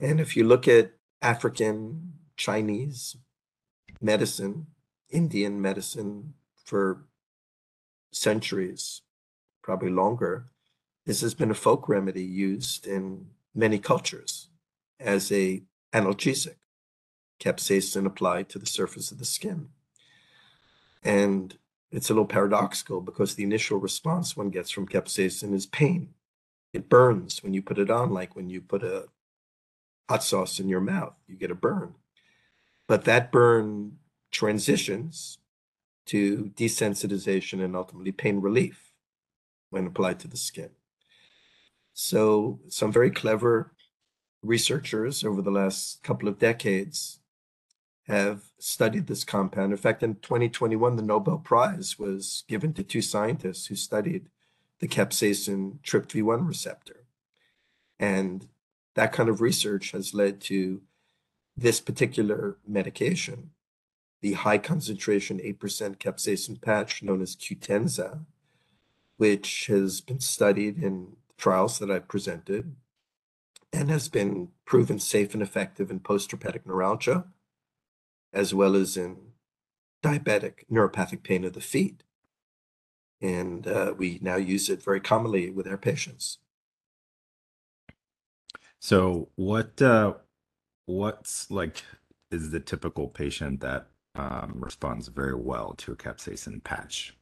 And 0.00 0.20
if 0.20 0.36
you 0.36 0.44
look 0.44 0.68
at 0.68 0.92
African, 1.22 2.14
Chinese 2.36 3.16
medicine, 4.00 4.66
Indian 5.10 5.62
medicine 5.62 6.34
for 6.64 7.04
centuries, 8.12 9.02
probably 9.62 9.90
longer, 9.90 10.46
this 11.06 11.20
has 11.22 11.34
been 11.34 11.50
a 11.50 11.54
folk 11.54 11.88
remedy 11.88 12.24
used 12.24 12.86
in 12.86 13.28
many 13.54 13.78
cultures 13.78 14.48
as 15.00 15.30
a 15.32 15.62
analgesic, 15.94 16.56
capsaicin 17.40 18.04
applied 18.04 18.48
to 18.50 18.58
the 18.58 18.66
surface 18.66 19.10
of 19.10 19.18
the 19.18 19.24
skin. 19.24 19.68
And 21.02 21.56
it's 21.92 22.10
a 22.10 22.12
little 22.12 22.26
paradoxical 22.26 23.00
because 23.00 23.34
the 23.34 23.44
initial 23.44 23.78
response 23.78 24.36
one 24.36 24.50
gets 24.50 24.70
from 24.70 24.88
capsaicin 24.88 25.54
is 25.54 25.66
pain. 25.66 26.14
It 26.72 26.88
burns 26.88 27.42
when 27.42 27.54
you 27.54 27.62
put 27.62 27.78
it 27.78 27.90
on, 27.90 28.10
like 28.10 28.34
when 28.34 28.50
you 28.50 28.60
put 28.60 28.82
a 28.82 29.06
hot 30.08 30.24
sauce 30.24 30.58
in 30.58 30.68
your 30.68 30.80
mouth, 30.80 31.14
you 31.28 31.36
get 31.36 31.52
a 31.52 31.54
burn. 31.54 31.94
But 32.88 33.04
that 33.04 33.30
burn 33.30 33.98
transitions 34.32 35.38
to 36.06 36.52
desensitization 36.56 37.64
and 37.64 37.76
ultimately 37.76 38.12
pain 38.12 38.40
relief 38.40 38.92
when 39.70 39.86
applied 39.86 40.18
to 40.20 40.28
the 40.28 40.36
skin. 40.36 40.70
So, 41.92 42.58
some 42.68 42.90
very 42.90 43.10
clever 43.10 43.73
researchers 44.44 45.24
over 45.24 45.42
the 45.42 45.50
last 45.50 46.02
couple 46.02 46.28
of 46.28 46.38
decades 46.38 47.20
have 48.06 48.42
studied 48.58 49.06
this 49.06 49.24
compound. 49.24 49.72
In 49.72 49.78
fact, 49.78 50.02
in 50.02 50.16
2021, 50.16 50.96
the 50.96 51.02
Nobel 51.02 51.38
Prize 51.38 51.98
was 51.98 52.44
given 52.46 52.74
to 52.74 52.82
two 52.82 53.00
scientists 53.00 53.66
who 53.66 53.74
studied 53.74 54.28
the 54.80 54.88
capsaicin 54.88 55.78
TRPV1 55.80 56.46
receptor. 56.46 57.06
And 57.98 58.48
that 58.94 59.12
kind 59.12 59.28
of 59.28 59.40
research 59.40 59.92
has 59.92 60.12
led 60.12 60.40
to 60.42 60.82
this 61.56 61.80
particular 61.80 62.58
medication, 62.66 63.50
the 64.20 64.34
high 64.34 64.58
concentration 64.58 65.38
8% 65.38 65.98
capsaicin 65.98 66.60
patch 66.60 67.02
known 67.02 67.22
as 67.22 67.36
Qutenza, 67.36 68.24
which 69.16 69.66
has 69.68 70.00
been 70.00 70.20
studied 70.20 70.82
in 70.82 71.16
trials 71.38 71.78
that 71.78 71.90
I've 71.90 72.08
presented 72.08 72.76
and 73.74 73.90
has 73.90 74.08
been 74.08 74.48
proven 74.64 75.00
safe 75.00 75.34
and 75.34 75.42
effective 75.42 75.90
in 75.90 75.98
post-traumatic 75.98 76.64
neuralgia, 76.64 77.24
as 78.32 78.54
well 78.54 78.76
as 78.76 78.96
in 78.96 79.16
diabetic 80.02 80.64
neuropathic 80.70 81.24
pain 81.24 81.44
of 81.44 81.54
the 81.54 81.60
feet. 81.60 82.04
And 83.20 83.66
uh, 83.66 83.94
we 83.96 84.20
now 84.22 84.36
use 84.36 84.70
it 84.70 84.82
very 84.82 85.00
commonly 85.00 85.50
with 85.50 85.66
our 85.66 85.76
patients. 85.76 86.38
So 88.78 89.30
what 89.34 89.80
uh 89.80 90.14
what's 90.84 91.50
like 91.50 91.82
is 92.30 92.50
the 92.50 92.60
typical 92.60 93.08
patient 93.08 93.60
that 93.60 93.86
um, 94.14 94.56
responds 94.56 95.08
very 95.08 95.34
well 95.34 95.72
to 95.78 95.92
a 95.92 95.96
capsaicin 95.96 96.62
patch? 96.62 97.16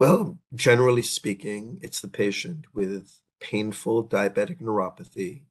Well, 0.00 0.38
generally 0.54 1.02
speaking, 1.02 1.78
it's 1.82 2.00
the 2.00 2.08
patient 2.08 2.64
with 2.72 3.20
painful 3.42 4.04
diabetic 4.06 4.60
neuropathy 4.60 5.42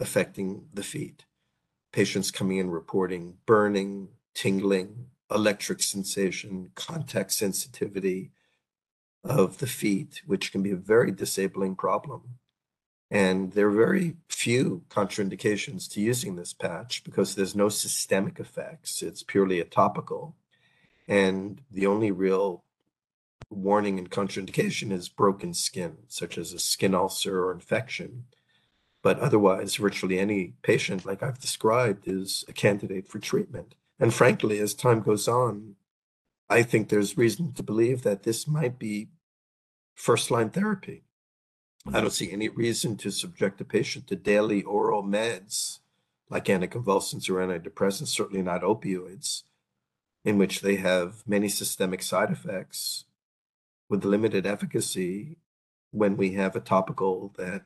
affecting 0.00 0.66
the 0.74 0.82
feet. 0.82 1.24
Patients 1.92 2.30
coming 2.32 2.58
in 2.58 2.70
reporting 2.70 3.34
burning, 3.46 4.08
tingling, 4.34 5.06
electric 5.30 5.80
sensation, 5.80 6.70
contact 6.74 7.32
sensitivity 7.32 8.32
of 9.24 9.58
the 9.58 9.66
feet, 9.66 10.22
which 10.26 10.50
can 10.52 10.62
be 10.62 10.72
a 10.72 10.76
very 10.76 11.12
disabling 11.12 11.76
problem. 11.76 12.38
And 13.10 13.52
there 13.52 13.68
are 13.68 13.86
very 13.86 14.16
few 14.28 14.82
contraindications 14.90 15.88
to 15.92 16.00
using 16.00 16.34
this 16.34 16.52
patch 16.52 17.04
because 17.04 17.34
there's 17.34 17.54
no 17.54 17.68
systemic 17.68 18.40
effects. 18.40 19.02
It's 19.02 19.22
purely 19.22 19.60
a 19.60 19.64
topical. 19.64 20.34
And 21.06 21.62
the 21.70 21.86
only 21.86 22.10
real 22.10 22.64
warning 23.50 23.98
and 23.98 24.10
contraindication 24.10 24.90
is 24.92 25.08
broken 25.08 25.54
skin, 25.54 25.98
such 26.08 26.36
as 26.38 26.52
a 26.52 26.58
skin 26.58 26.94
ulcer 26.94 27.44
or 27.44 27.52
infection. 27.52 28.24
But 29.02 29.20
otherwise, 29.20 29.76
virtually 29.76 30.18
any 30.18 30.54
patient, 30.62 31.06
like 31.06 31.22
I've 31.22 31.38
described, 31.38 32.08
is 32.08 32.44
a 32.48 32.52
candidate 32.52 33.06
for 33.06 33.18
treatment. 33.18 33.74
And 34.00 34.12
frankly, 34.12 34.58
as 34.58 34.74
time 34.74 35.00
goes 35.00 35.28
on, 35.28 35.76
I 36.48 36.62
think 36.62 36.88
there's 36.88 37.16
reason 37.16 37.52
to 37.54 37.62
believe 37.62 38.02
that 38.02 38.24
this 38.24 38.46
might 38.46 38.78
be 38.78 39.08
first 39.94 40.30
line 40.30 40.50
therapy. 40.50 41.04
I 41.92 42.00
don't 42.00 42.12
see 42.12 42.32
any 42.32 42.48
reason 42.48 42.96
to 42.98 43.10
subject 43.10 43.60
a 43.60 43.64
patient 43.64 44.08
to 44.08 44.16
daily 44.16 44.62
oral 44.62 45.04
meds 45.04 45.78
like 46.28 46.46
anticonvulsants 46.46 47.30
or 47.30 47.34
antidepressants, 47.34 48.08
certainly 48.08 48.42
not 48.42 48.62
opioids, 48.62 49.44
in 50.24 50.38
which 50.38 50.60
they 50.60 50.76
have 50.76 51.22
many 51.26 51.48
systemic 51.48 52.02
side 52.02 52.32
effects 52.32 53.04
with 53.88 54.04
limited 54.04 54.46
efficacy 54.46 55.38
when 55.90 56.16
we 56.16 56.32
have 56.32 56.56
a 56.56 56.60
topical 56.60 57.32
that 57.36 57.62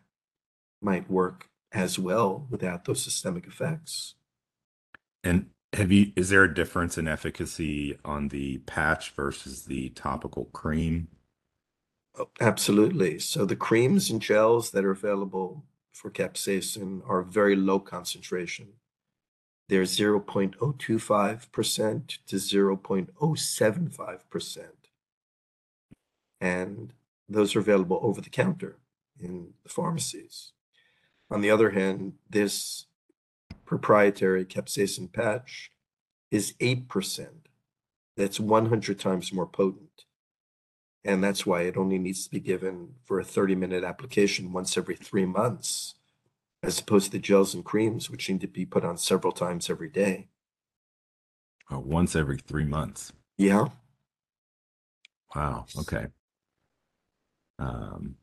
might 0.80 1.11
work 1.11 1.48
as 1.72 1.98
well 1.98 2.46
without 2.50 2.85
those 2.85 3.02
systemic 3.02 3.46
effects. 3.46 4.14
And 5.22 5.50
have 5.72 5.92
you 5.92 6.12
is 6.16 6.30
there 6.30 6.42
a 6.44 6.54
difference 6.54 6.98
in 6.98 7.06
efficacy 7.06 7.96
on 8.04 8.28
the 8.28 8.59
patch 8.59 9.12
versus 9.12 9.64
the 9.64 9.90
topical 9.90 10.46
cream? 10.46 11.06
Oh, 12.18 12.28
absolutely. 12.40 13.20
So 13.20 13.44
the 13.44 13.54
creams 13.56 14.11
and 14.11 14.20
gels 14.20 14.72
that 14.72 14.85
are 14.85 14.90
available 14.90 15.64
for 15.92 16.11
capsaicin 16.11 17.09
are 17.09 17.22
very 17.22 17.54
low 17.54 17.78
concentration. 17.78 18.72
They're 19.68 19.85
0.025% 19.85 22.18
to 22.26 22.37
0.075%. 22.37 24.66
And 26.40 26.92
those 27.29 27.55
are 27.55 27.61
available 27.61 28.00
over 28.03 28.20
the 28.20 28.31
counter 28.31 28.79
in 29.18 29.53
the 29.62 29.68
pharmacies. 29.68 30.53
On 31.31 31.40
the 31.40 31.50
other 31.50 31.70
hand, 31.70 32.14
this 32.29 32.87
proprietary 33.64 34.44
capsaicin 34.44 35.12
patch 35.12 35.70
is 36.31 36.55
8%. 36.55 37.29
That's 38.16 38.40
100 38.40 38.98
times 38.98 39.33
more 39.33 39.46
potent. 39.46 40.05
And 41.05 41.22
that's 41.24 41.46
why 41.46 41.62
it 41.62 41.76
only 41.76 41.98
needs 41.98 42.24
to 42.24 42.31
be 42.31 42.40
given 42.40 42.94
for 43.05 43.18
a 43.18 43.24
30 43.24 43.55
minute 43.55 43.85
application 43.85 44.53
once 44.53 44.76
every 44.76 44.96
three 44.96 45.24
months, 45.24 45.94
as 46.62 46.79
opposed 46.79 47.07
to 47.07 47.12
the 47.12 47.18
gels 47.18 47.55
and 47.55 47.64
creams, 47.64 48.11
which 48.11 48.29
need 48.29 48.40
to 48.42 48.46
be 48.46 48.66
put 48.66 48.85
on 48.85 48.98
several 48.98 49.33
times 49.33 49.70
every 49.70 49.88
day. 49.88 50.29
Oh, 51.70 51.79
once 51.79 52.16
every 52.16 52.38
three 52.38 52.64
months. 52.64 53.12
Yeah. 53.38 53.68
Wow. 55.35 55.66
Okay. 55.79 56.09
Um, 57.61 58.16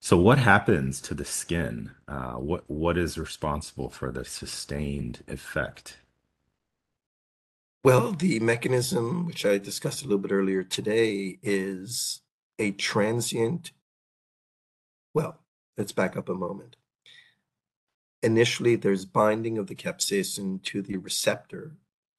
so 0.00 0.16
what 0.16 0.38
happens 0.38 1.00
to 1.02 1.14
the 1.14 1.24
skin? 1.24 1.92
Uh, 2.08 2.32
what 2.32 2.64
what 2.68 2.98
is 2.98 3.16
responsible 3.18 3.88
for 3.88 4.10
the 4.10 4.24
sustained 4.24 5.22
effect? 5.28 5.98
Well, 7.84 8.12
the 8.12 8.40
mechanism, 8.40 9.26
which 9.26 9.44
I 9.44 9.58
discussed 9.58 10.02
a 10.02 10.04
little 10.04 10.18
bit 10.18 10.32
earlier 10.32 10.62
today, 10.62 11.38
is 11.42 12.22
a 12.58 12.72
transient. 12.72 13.72
Well, 15.14 15.40
let's 15.76 15.92
back 15.92 16.16
up 16.16 16.28
a 16.28 16.34
moment. 16.34 16.76
Initially, 18.22 18.76
there's 18.76 19.04
binding 19.04 19.58
of 19.58 19.66
the 19.66 19.74
capsaicin 19.74 20.62
to 20.62 20.80
the 20.80 20.96
receptor, 20.96 21.72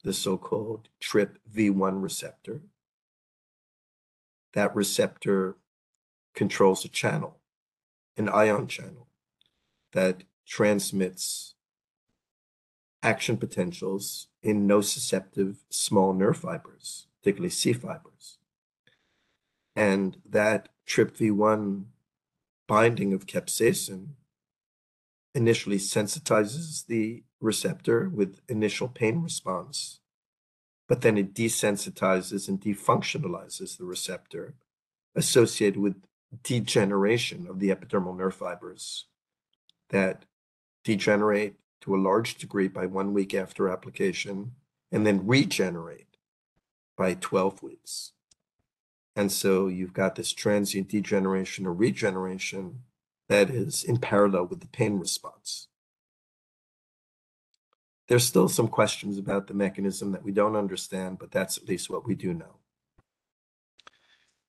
the 0.04 0.14
so-called 0.14 0.90
TRPV1 1.02 2.04
receptor. 2.04 2.62
That 4.54 4.76
receptor 4.76 5.56
controls 6.34 6.84
a 6.86 6.90
channel, 6.90 7.40
an 8.18 8.30
ion 8.30 8.68
channel, 8.68 9.08
that 9.92 10.24
transmits 10.46 11.56
action 13.02 13.38
potentials 13.38 14.28
in 14.42 14.68
nociceptive 14.68 15.58
small 15.70 16.14
nerve 16.14 16.38
fibers, 16.38 17.08
particularly 17.22 17.50
C 17.50 17.74
fibers. 17.74 18.38
And 19.76 20.18
that 20.30 20.70
TRPV1 20.88 21.86
binding 22.68 23.14
of 23.14 23.26
capsaicin 23.26 24.10
initially 25.36 25.78
sensitizes 25.78 26.86
the 26.86 27.24
receptor 27.42 28.10
with 28.10 28.40
initial 28.48 28.88
pain 28.88 29.22
response, 29.22 30.00
but 30.88 31.02
then 31.02 31.18
it 31.18 31.34
desensitizes 31.34 32.48
and 32.48 32.62
defunctionalizes 32.62 33.78
the 33.78 33.86
receptor 33.86 34.56
associated 35.16 35.80
with 35.80 36.04
degeneration 36.44 37.48
of 37.48 37.60
the 37.60 37.70
epidermal 37.70 38.18
nerve 38.18 38.36
fibers 38.36 39.06
that 39.90 40.26
degenerate 40.84 41.56
to 41.82 41.96
a 41.96 41.98
large 41.98 42.36
degree 42.36 42.68
by 42.68 42.86
one 42.86 43.14
week 43.14 43.34
after 43.34 43.70
application 43.70 44.54
and 44.92 45.06
then 45.06 45.28
regenerate 45.28 46.18
by 46.98 47.14
12 47.14 47.62
weeks. 47.62 48.14
And 49.16 49.32
so 49.32 49.68
you've 49.68 49.94
got 49.94 50.16
this 50.16 50.34
transient 50.34 50.90
degeneration 50.90 51.66
or 51.66 51.74
regeneration 51.74 52.84
that 53.30 53.50
is 53.50 53.84
in 53.84 53.98
parallel 53.98 54.46
with 54.46 54.62
the 54.62 54.68
pain 54.68 55.00
response. 55.00 55.68
There's 58.08 58.26
still 58.26 58.50
some 58.50 58.68
questions 58.68 59.18
about 59.18 59.48
the 59.48 59.54
mechanism 59.54 60.12
that 60.12 60.24
we 60.24 60.32
don't 60.32 60.56
understand, 60.56 61.20
but 61.20 61.32
that's 61.32 61.58
at 61.58 61.68
least 61.68 61.90
what 61.90 62.06
we 62.06 62.16
do 62.16 62.34
know. 62.34 62.58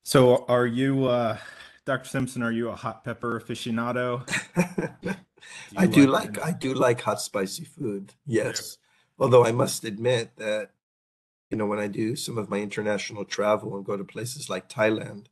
So, 0.02 0.44
are 0.48 0.66
you, 0.66 1.06
uh, 1.06 1.38
Dr. 1.86 2.08
Simpson, 2.08 2.42
are 2.42 2.52
you 2.52 2.70
a 2.70 2.76
hot 2.76 3.04
pepper 3.04 3.40
aficionado? 3.40 4.26
Do 5.70 5.76
I 5.76 5.86
do 5.86 6.06
like, 6.06 6.36
like 6.38 6.46
I 6.46 6.52
do 6.52 6.72
like 6.72 7.02
hot 7.02 7.20
spicy 7.20 7.64
food. 7.64 8.14
Yes. 8.26 8.78
Yeah. 8.78 9.24
Although 9.24 9.44
I 9.44 9.52
must 9.52 9.84
admit 9.84 10.36
that 10.36 10.70
you 11.50 11.58
know 11.58 11.66
when 11.66 11.78
I 11.78 11.86
do 11.86 12.16
some 12.16 12.38
of 12.38 12.48
my 12.48 12.58
international 12.58 13.24
travel 13.24 13.76
and 13.76 13.84
go 13.84 13.96
to 13.96 14.04
places 14.04 14.48
like 14.48 14.68
Thailand 14.68 15.26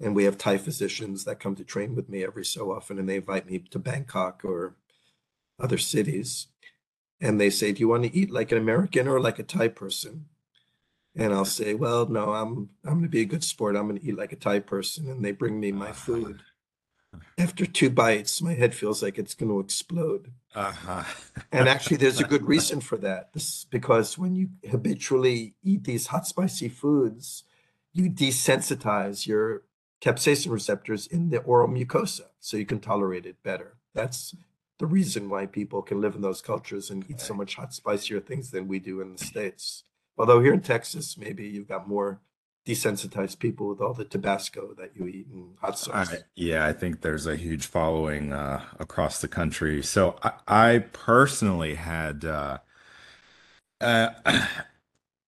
and 0.00 0.14
we 0.14 0.24
have 0.24 0.38
Thai 0.38 0.58
physicians 0.58 1.24
that 1.24 1.40
come 1.40 1.54
to 1.56 1.64
train 1.64 1.94
with 1.94 2.08
me 2.08 2.22
every 2.22 2.44
so 2.44 2.70
often 2.70 2.98
and 2.98 3.08
they 3.08 3.16
invite 3.16 3.50
me 3.50 3.58
to 3.58 3.78
Bangkok 3.78 4.44
or 4.44 4.76
other 5.58 5.78
cities 5.78 6.46
and 7.20 7.40
they 7.40 7.50
say 7.50 7.72
do 7.72 7.80
you 7.80 7.88
want 7.88 8.04
to 8.04 8.16
eat 8.16 8.30
like 8.30 8.52
an 8.52 8.58
American 8.58 9.08
or 9.08 9.20
like 9.20 9.38
a 9.38 9.42
Thai 9.42 9.68
person? 9.68 10.26
And 11.16 11.32
I'll 11.32 11.46
say, 11.46 11.74
well, 11.74 12.06
no, 12.06 12.34
I'm 12.34 12.68
I'm 12.84 12.92
going 12.92 13.02
to 13.02 13.08
be 13.08 13.22
a 13.22 13.26
good 13.26 13.42
sport. 13.42 13.74
I'm 13.74 13.88
going 13.88 14.00
to 14.00 14.06
eat 14.06 14.18
like 14.18 14.32
a 14.32 14.36
Thai 14.36 14.60
person 14.60 15.08
and 15.08 15.24
they 15.24 15.32
bring 15.32 15.58
me 15.58 15.72
my 15.72 15.92
food 15.92 16.42
after 17.38 17.66
two 17.66 17.90
bites, 17.90 18.42
my 18.42 18.54
head 18.54 18.74
feels 18.74 19.02
like 19.02 19.18
it's 19.18 19.34
going 19.34 19.50
to 19.50 19.60
explode. 19.60 20.32
Uh-huh. 20.54 21.04
and 21.52 21.68
actually, 21.68 21.98
there's 21.98 22.20
a 22.20 22.24
good 22.24 22.46
reason 22.48 22.80
for 22.80 22.96
that. 22.98 23.32
This 23.32 23.64
because 23.64 24.16
when 24.16 24.34
you 24.34 24.50
habitually 24.68 25.54
eat 25.62 25.84
these 25.84 26.08
hot, 26.08 26.26
spicy 26.26 26.68
foods, 26.68 27.44
you 27.92 28.10
desensitize 28.10 29.26
your 29.26 29.62
capsaicin 30.00 30.50
receptors 30.50 31.06
in 31.06 31.30
the 31.30 31.38
oral 31.38 31.68
mucosa, 31.68 32.28
so 32.40 32.56
you 32.56 32.66
can 32.66 32.80
tolerate 32.80 33.26
it 33.26 33.42
better. 33.42 33.76
That's 33.94 34.34
the 34.78 34.86
reason 34.86 35.28
why 35.28 35.46
people 35.46 35.82
can 35.82 36.00
live 36.00 36.14
in 36.14 36.20
those 36.20 36.42
cultures 36.42 36.90
and 36.90 37.04
eat 37.10 37.20
so 37.20 37.34
much 37.34 37.54
hot, 37.54 37.72
spicier 37.72 38.20
things 38.20 38.50
than 38.50 38.68
we 38.68 38.78
do 38.78 39.00
in 39.00 39.12
the 39.12 39.24
states. 39.24 39.84
Although 40.18 40.40
here 40.40 40.54
in 40.54 40.60
Texas, 40.60 41.16
maybe 41.18 41.46
you've 41.46 41.68
got 41.68 41.88
more 41.88 42.20
desensitized 42.66 43.38
people 43.38 43.68
with 43.68 43.80
all 43.80 43.94
the 43.94 44.04
Tabasco 44.04 44.74
that 44.76 44.90
you 44.96 45.06
eat 45.06 45.28
and 45.28 45.56
hot 45.60 45.78
sauce. 45.78 46.12
I, 46.12 46.18
yeah, 46.34 46.66
I 46.66 46.72
think 46.72 47.00
there's 47.00 47.26
a 47.26 47.36
huge 47.36 47.66
following 47.66 48.32
uh, 48.32 48.62
across 48.80 49.20
the 49.20 49.28
country. 49.28 49.82
So 49.82 50.18
I, 50.22 50.32
I 50.48 50.78
personally 50.78 51.76
had 51.76 52.24
uh, 52.24 52.58
uh, 53.80 54.10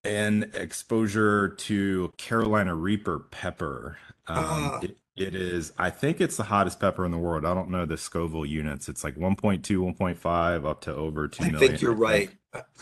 an 0.05 0.51
exposure 0.55 1.49
to 1.49 2.13
Carolina 2.17 2.75
Reaper 2.75 3.21
pepper. 3.21 3.99
Um, 4.27 4.45
ah. 4.45 4.81
it, 4.83 4.97
it 5.21 5.35
is, 5.35 5.73
I 5.79 5.91
think 5.91 6.21
it's 6.21 6.37
the 6.37 6.45
hottest 6.45 6.81
pepper 6.81 7.05
in 7.05 7.11
the 7.11 7.19
world. 7.19 7.45
I 7.45 7.55
don't 7.55 7.71
know 7.71 7.87
the 7.87 7.97
Scoville 7.97 8.47
units. 8.47 8.89
It's 8.89 9.05
like 9.05 9.17
1.2, 9.17 9.63
1.5 9.63 10.67
up 10.67 10.81
to 10.83 10.95
over 10.95 11.29
2 11.29 11.45
I 11.45 11.51
think 11.53 11.81
you're 11.81 11.93
right. 11.93 12.31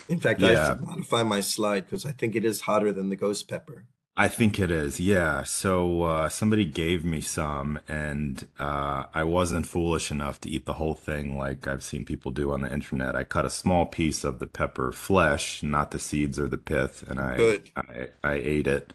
In 0.09 0.21
fact, 0.21 0.41
yeah. 0.41 0.49
I 0.49 0.51
have 0.53 0.79
to 0.79 0.85
modify 0.85 1.23
my 1.23 1.41
slide 1.41 1.87
because 1.87 2.07
I 2.07 2.13
think 2.13 2.37
it 2.37 2.45
is 2.45 2.63
hotter 2.63 2.93
than 2.93 3.09
the 3.09 3.17
ghost 3.17 3.49
pepper. 3.49 3.85
I 4.19 4.29
think 4.29 4.59
it 4.59 4.71
is, 4.71 4.99
yeah. 4.99 5.43
So 5.43 6.05
uh, 6.05 6.29
somebody 6.31 6.65
gave 6.65 7.05
me 7.05 7.21
some, 7.21 7.79
and 7.87 8.47
uh, 8.59 9.05
I 9.13 9.25
wasn't 9.25 9.67
foolish 9.67 10.11
enough 10.11 10.41
to 10.41 10.49
eat 10.49 10.65
the 10.65 10.75
whole 10.75 10.95
thing 10.95 11.37
like 11.37 11.69
I've 11.69 11.83
seen 11.83 12.07
people 12.07 12.31
do 12.31 12.51
on 12.53 12.63
the 12.63 12.73
internet. 12.73 13.15
I 13.15 13.25
cut 13.25 13.45
a 13.45 13.51
small 13.51 13.85
piece 13.85 14.25
of 14.25 14.39
the 14.39 14.47
pepper 14.47 14.91
flesh, 14.91 15.63
not 15.63 15.91
the 15.91 15.99
seeds 15.99 16.39
or 16.39 16.49
the 16.49 16.57
pith, 16.57 17.05
and 17.07 17.21
I 17.21 17.37
Good. 17.37 17.71
I, 17.77 18.09
I 18.25 18.33
ate 18.35 18.67
it, 18.67 18.95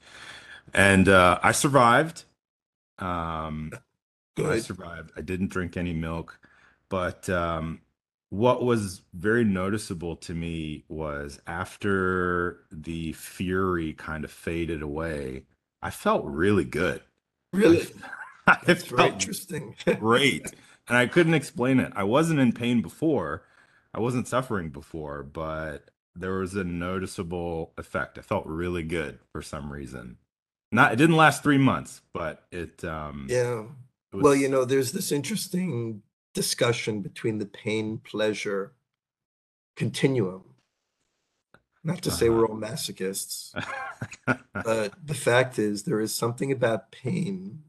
and 0.73 1.07
uh, 1.07 1.37
I 1.43 1.51
survived. 1.51 2.23
Um, 3.01 3.71
I 4.37 4.59
survived. 4.59 5.11
I 5.17 5.21
didn't 5.21 5.49
drink 5.49 5.75
any 5.77 5.93
milk, 5.93 6.39
but 6.89 7.29
um, 7.29 7.81
what 8.29 8.63
was 8.63 9.01
very 9.13 9.43
noticeable 9.43 10.15
to 10.15 10.33
me 10.33 10.85
was 10.87 11.39
after 11.47 12.61
the 12.71 13.13
fury 13.13 13.93
kind 13.93 14.23
of 14.23 14.31
faded 14.31 14.81
away, 14.81 15.43
I 15.81 15.89
felt 15.89 16.25
really 16.25 16.63
good. 16.63 17.01
Really? 17.51 17.87
I, 18.47 18.57
That's 18.65 18.85
felt 18.85 19.13
interesting. 19.13 19.75
great. 19.99 20.53
And 20.87 20.97
I 20.97 21.07
couldn't 21.07 21.35
explain 21.35 21.79
it. 21.79 21.93
I 21.95 22.03
wasn't 22.03 22.41
in 22.41 22.51
pain 22.51 22.81
before. 22.81 23.43
I 23.93 24.01
wasn't 24.01 24.27
suffering 24.27 24.69
before, 24.69 25.23
but 25.23 25.89
there 26.15 26.33
was 26.33 26.55
a 26.55 26.65
noticeable 26.65 27.71
effect. 27.77 28.17
I 28.17 28.21
felt 28.21 28.45
really 28.45 28.83
good 28.83 29.19
for 29.31 29.41
some 29.41 29.71
reason. 29.71 30.17
Not 30.71 30.93
it 30.93 30.95
didn't 30.95 31.17
last 31.17 31.43
3 31.43 31.57
months, 31.57 32.01
but 32.13 32.45
it 32.51 32.83
um 32.83 33.27
Yeah. 33.29 33.65
It 34.11 34.17
was, 34.17 34.23
well, 34.23 34.35
you 34.35 34.49
know, 34.49 34.65
there's 34.65 34.91
this 34.91 35.11
interesting 35.11 36.03
discussion 36.33 37.01
between 37.01 37.37
the 37.37 37.45
pain 37.45 37.97
pleasure 37.97 38.73
continuum. 39.75 40.43
Not 41.83 42.01
to 42.03 42.11
say 42.11 42.29
we're 42.29 42.45
uh-huh. 42.45 42.53
all 42.53 42.59
masochists, 42.59 43.53
but 44.53 44.93
the 45.03 45.15
fact 45.15 45.57
is, 45.57 45.83
there 45.83 45.99
is 45.99 46.13
something 46.13 46.51
about 46.51 46.91
pain 46.91 47.63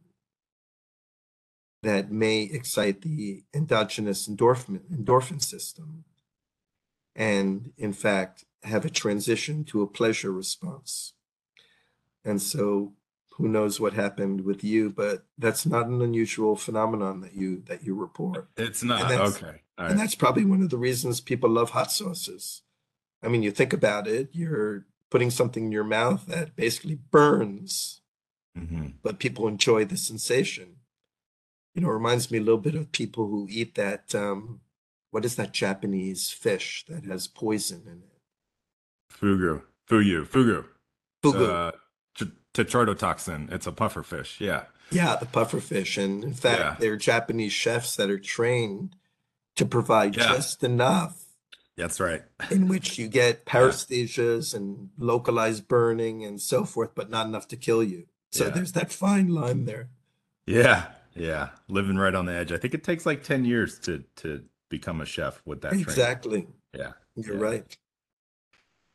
that 1.82 2.12
may 2.12 2.42
excite 2.42 3.02
the 3.02 3.42
endogenous 3.54 4.28
endorphin, 4.28 4.80
endorphin 4.92 5.42
system 5.42 6.04
and, 7.14 7.72
in 7.76 7.92
fact, 7.92 8.44
have 8.64 8.84
a 8.84 8.90
transition 8.90 9.64
to 9.64 9.82
a 9.82 9.86
pleasure 9.86 10.32
response. 10.32 11.14
And 12.24 12.40
so 12.40 12.92
who 13.36 13.48
knows 13.48 13.80
what 13.80 13.94
happened 13.94 14.42
with 14.42 14.62
you, 14.62 14.90
but 14.90 15.24
that's 15.38 15.64
not 15.66 15.86
an 15.86 16.02
unusual 16.02 16.54
phenomenon 16.56 17.20
that 17.22 17.34
you 17.34 17.62
that 17.66 17.82
you 17.82 17.94
report. 17.94 18.48
It's 18.56 18.82
not 18.82 19.10
okay. 19.10 19.62
And 19.78 19.98
that's 19.98 20.14
probably 20.14 20.44
one 20.44 20.62
of 20.62 20.70
the 20.70 20.78
reasons 20.78 21.20
people 21.20 21.50
love 21.50 21.70
hot 21.70 21.90
sauces. 21.90 22.62
I 23.22 23.28
mean, 23.28 23.42
you 23.42 23.50
think 23.50 23.72
about 23.72 24.06
it, 24.06 24.28
you're 24.32 24.86
putting 25.10 25.30
something 25.30 25.64
in 25.66 25.72
your 25.72 25.84
mouth 25.84 26.26
that 26.26 26.54
basically 26.56 26.94
burns, 26.96 28.00
Mhm. 28.56 28.94
but 29.02 29.18
people 29.18 29.48
enjoy 29.48 29.84
the 29.84 29.96
sensation. 29.96 30.76
You 31.74 31.82
know, 31.82 31.88
it 31.88 31.94
reminds 31.94 32.30
me 32.30 32.38
a 32.38 32.42
little 32.42 32.60
bit 32.60 32.74
of 32.74 32.92
people 32.92 33.28
who 33.28 33.46
eat 33.50 33.74
that 33.76 34.14
um 34.14 34.60
what 35.10 35.24
is 35.24 35.36
that 35.36 35.52
Japanese 35.52 36.30
fish 36.30 36.84
that 36.88 37.04
has 37.04 37.26
poison 37.28 37.82
in 37.86 38.02
it? 38.02 38.20
Fugu, 39.10 39.62
fuyu, 39.88 40.24
fugu. 40.26 40.64
Fugu. 41.22 41.48
Uh, 41.48 41.72
tetrodotoxin. 42.54 43.50
It's 43.52 43.66
a 43.66 43.72
puffer 43.72 44.02
fish. 44.02 44.40
Yeah. 44.40 44.64
Yeah, 44.90 45.16
the 45.16 45.26
puffer 45.26 45.60
fish. 45.60 45.96
And 45.96 46.22
in 46.22 46.34
fact, 46.34 46.60
Yeah. 46.60 46.76
there 46.78 46.92
are 46.92 46.96
Japanese 46.96 47.52
chefs 47.52 47.96
that 47.96 48.10
are 48.10 48.18
trained 48.18 48.96
to 49.56 49.64
provide 49.64 50.16
Yeah. 50.16 50.28
just 50.34 50.62
enough 50.62 51.24
That's 51.76 51.98
right. 52.00 52.22
in 52.50 52.68
which 52.68 52.98
you 52.98 53.08
get 53.08 53.46
paresthesias 53.46 54.54
and 54.54 54.90
localized 54.98 55.66
burning 55.68 56.24
and 56.24 56.40
so 56.40 56.64
forth, 56.64 56.90
but 56.94 57.08
not 57.10 57.26
enough 57.26 57.48
to 57.48 57.56
kill 57.56 57.82
you. 57.82 58.06
So 58.30 58.44
Yeah. 58.46 58.50
there's 58.50 58.72
that 58.72 58.92
fine 58.92 59.28
line 59.28 59.64
there. 59.64 59.88
Yeah. 60.46 60.92
Yeah. 61.14 61.50
Living 61.68 61.96
right 61.96 62.14
on 62.14 62.26
the 62.26 62.32
edge. 62.32 62.52
I 62.52 62.58
think 62.58 62.74
it 62.74 62.84
takes 62.84 63.06
like 63.06 63.22
10 63.22 63.44
years 63.44 63.78
to 63.80 64.04
to 64.16 64.44
become 64.68 65.00
a 65.02 65.06
chef 65.06 65.42
with 65.44 65.60
that 65.62 65.70
training. 65.70 65.86
Exactly. 65.88 66.46
Yeah. 66.74 66.92
You're 67.14 67.36
Yeah. 67.36 67.42
right. 67.42 67.76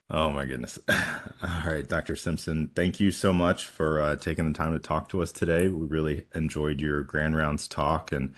Oh 0.10 0.30
my 0.32 0.46
goodness. 0.46 0.80
All 0.90 1.62
right, 1.66 1.88
Dr. 1.88 2.16
Simpson, 2.16 2.72
thank 2.76 3.00
you 3.00 3.12
so 3.12 3.34
much 3.34 3.66
for 3.66 4.00
uh, 4.02 4.16
taking 4.16 4.52
the 4.52 4.58
time 4.58 4.72
to 4.74 4.80
talk 4.80 5.10
to 5.10 5.22
us 5.22 5.32
today. 5.34 5.68
We 5.68 5.86
really 5.86 6.26
enjoyed 6.34 6.80
your 6.80 7.04
Grand 7.04 7.36
Rounds 7.36 7.68
talk, 7.68 8.12
and 8.14 8.34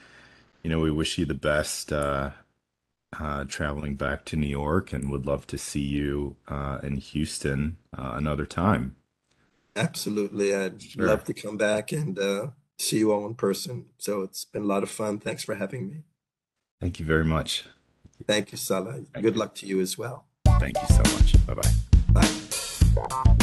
you 0.63 0.69
know 0.71 0.79
we 0.79 0.91
wish 0.91 1.17
you 1.19 1.25
the 1.25 1.36
best 1.36 1.93
uh, 1.93 2.32
uh, 3.19 3.45
traveling 3.45 3.95
back 3.95 4.25
to 4.25 4.36
New 4.36 4.47
York, 4.47 4.93
and 4.93 5.12
would 5.12 5.27
love 5.27 5.45
to 5.47 5.58
see 5.60 5.82
you 5.82 6.38
uh, 6.47 6.79
in 6.84 6.97
Houston 6.97 7.77
uh, 7.97 8.13
another 8.15 8.47
time. 8.47 8.95
Absolutely. 9.75 10.55
I'd 10.55 10.82
Sure. 10.82 11.08
love 11.08 11.23
to 11.25 11.34
come 11.34 11.58
back 11.58 11.91
and 11.91 12.17
uh, 12.19 12.47
see 12.77 12.99
you 12.99 13.12
all 13.12 13.25
in 13.27 13.36
person. 13.36 13.86
So 13.97 14.21
it's 14.23 14.45
been 14.45 14.63
a 14.63 14.67
lot 14.67 14.84
of 14.84 14.89
fun. 14.89 15.19
Thanks 15.19 15.43
for 15.43 15.55
having 15.55 15.89
me. 15.89 16.03
Thank 16.82 16.99
you 16.99 17.05
very 17.05 17.25
much. 17.25 17.65
Thank 18.27 18.51
you, 18.51 18.58
Salah. 18.58 19.03
Thank 19.13 19.23
Good 19.23 19.36
you. 19.36 19.39
luck 19.39 19.55
to 19.55 19.67
you 19.67 19.79
as 19.82 19.97
well. 19.97 20.25
Thank 20.60 20.76
you 20.82 20.88
so 20.89 21.04
much. 21.15 21.48
Bye 21.48 21.54
bye. 22.13 23.36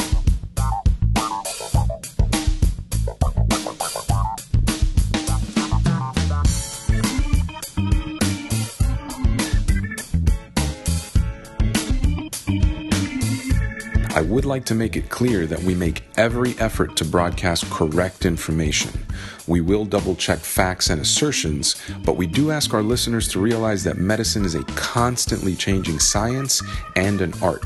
Would 14.37 14.45
like 14.45 14.65
to 14.65 14.75
make 14.75 14.95
it 14.95 15.09
clear 15.09 15.47
that 15.47 15.63
we 15.63 15.73
make 15.73 16.03
every 16.15 16.53
effort 16.59 16.95
to 16.95 17.03
broadcast 17.03 17.67
correct 17.71 18.23
information. 18.23 18.91
We 19.47 19.61
will 19.61 19.83
double 19.83 20.13
check 20.13 20.37
facts 20.37 20.91
and 20.91 21.01
assertions, 21.01 21.75
but 22.05 22.17
we 22.17 22.27
do 22.27 22.51
ask 22.51 22.71
our 22.75 22.83
listeners 22.83 23.27
to 23.29 23.39
realize 23.39 23.83
that 23.83 23.97
medicine 23.97 24.45
is 24.45 24.53
a 24.53 24.63
constantly 24.75 25.55
changing 25.55 25.97
science 25.97 26.61
and 26.95 27.19
an 27.21 27.33
art. 27.41 27.65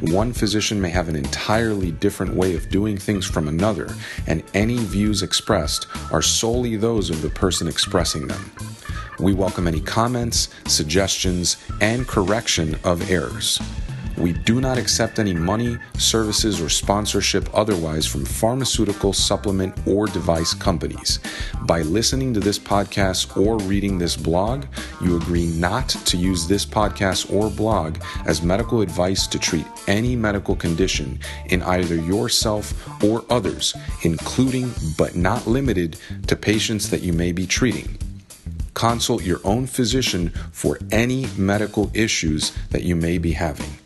One 0.00 0.32
physician 0.32 0.80
may 0.80 0.90
have 0.90 1.08
an 1.08 1.16
entirely 1.16 1.90
different 1.90 2.36
way 2.36 2.54
of 2.54 2.70
doing 2.70 2.96
things 2.96 3.26
from 3.26 3.48
another, 3.48 3.92
and 4.28 4.44
any 4.54 4.76
views 4.76 5.24
expressed 5.24 5.88
are 6.12 6.22
solely 6.22 6.76
those 6.76 7.10
of 7.10 7.20
the 7.20 7.30
person 7.30 7.66
expressing 7.66 8.28
them. 8.28 8.52
We 9.18 9.34
welcome 9.34 9.66
any 9.66 9.80
comments, 9.80 10.50
suggestions, 10.68 11.56
and 11.80 12.06
correction 12.06 12.76
of 12.84 13.10
errors. 13.10 13.60
We 14.16 14.32
do 14.32 14.60
not 14.60 14.78
accept 14.78 15.18
any 15.18 15.32
money, 15.32 15.78
services, 15.98 16.60
or 16.60 16.68
sponsorship 16.68 17.48
otherwise 17.54 18.06
from 18.06 18.24
pharmaceutical, 18.24 19.12
supplement, 19.12 19.74
or 19.86 20.06
device 20.06 20.54
companies. 20.54 21.18
By 21.62 21.82
listening 21.82 22.34
to 22.34 22.40
this 22.40 22.58
podcast 22.58 23.36
or 23.36 23.58
reading 23.58 23.98
this 23.98 24.16
blog, 24.16 24.66
you 25.00 25.16
agree 25.16 25.46
not 25.46 25.88
to 25.88 26.16
use 26.16 26.46
this 26.46 26.66
podcast 26.66 27.32
or 27.32 27.50
blog 27.50 27.98
as 28.26 28.42
medical 28.42 28.80
advice 28.80 29.26
to 29.28 29.38
treat 29.38 29.66
any 29.86 30.14
medical 30.14 30.54
condition 30.54 31.18
in 31.46 31.62
either 31.62 31.96
yourself 31.96 32.74
or 33.02 33.24
others, 33.30 33.74
including 34.02 34.72
but 34.96 35.16
not 35.16 35.46
limited 35.46 35.98
to 36.26 36.36
patients 36.36 36.90
that 36.90 37.02
you 37.02 37.12
may 37.12 37.32
be 37.32 37.46
treating. 37.46 37.98
Consult 38.74 39.22
your 39.22 39.40
own 39.44 39.66
physician 39.66 40.30
for 40.50 40.78
any 40.90 41.26
medical 41.36 41.90
issues 41.94 42.52
that 42.70 42.82
you 42.82 42.96
may 42.96 43.18
be 43.18 43.32
having. 43.32 43.81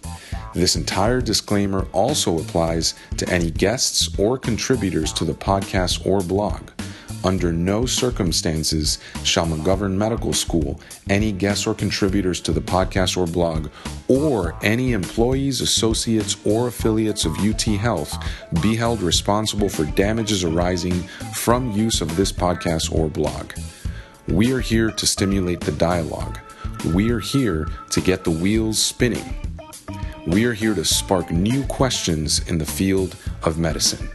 This 0.57 0.75
entire 0.75 1.21
disclaimer 1.21 1.87
also 1.93 2.39
applies 2.39 2.95
to 3.19 3.29
any 3.29 3.51
guests 3.51 4.19
or 4.19 4.39
contributors 4.39 5.13
to 5.13 5.27
the 5.27 5.35
podcast 5.35 6.07
or 6.07 6.21
blog. 6.23 6.71
Under 7.23 7.53
no 7.53 7.85
circumstances 7.85 8.99
shall 9.23 9.45
McGovern 9.45 9.93
Medical 9.93 10.33
School, 10.33 10.81
any 11.11 11.31
guests 11.31 11.67
or 11.67 11.75
contributors 11.75 12.41
to 12.41 12.53
the 12.53 12.63
podcast 12.63 13.19
or 13.19 13.27
blog, 13.27 13.69
or 14.09 14.57
any 14.63 14.95
employees, 14.95 15.61
associates, 15.61 16.39
or 16.47 16.69
affiliates 16.69 17.27
of 17.27 17.37
UT 17.39 17.61
Health 17.61 18.17
be 18.63 18.75
held 18.75 19.03
responsible 19.03 19.69
for 19.69 19.85
damages 19.85 20.43
arising 20.43 21.03
from 21.35 21.73
use 21.73 22.01
of 22.01 22.17
this 22.17 22.33
podcast 22.33 22.91
or 22.91 23.11
blog. 23.11 23.53
We 24.27 24.53
are 24.53 24.61
here 24.61 24.91
to 24.91 25.07
stimulate 25.07 25.61
the 25.61 25.73
dialogue. 25.73 26.39
We 26.95 27.11
are 27.11 27.21
here 27.21 27.69
to 27.91 28.01
get 28.01 28.25
the 28.25 28.31
wheels 28.31 28.79
spinning. 28.79 29.46
We 30.27 30.45
are 30.45 30.53
here 30.53 30.75
to 30.75 30.85
spark 30.85 31.31
new 31.31 31.63
questions 31.67 32.41
in 32.49 32.59
the 32.59 32.67
field 32.67 33.15
of 33.45 33.59
medicine. 33.59 34.09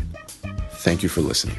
Thank 0.72 1.04
you 1.04 1.10
for 1.10 1.22
listening. 1.22 1.56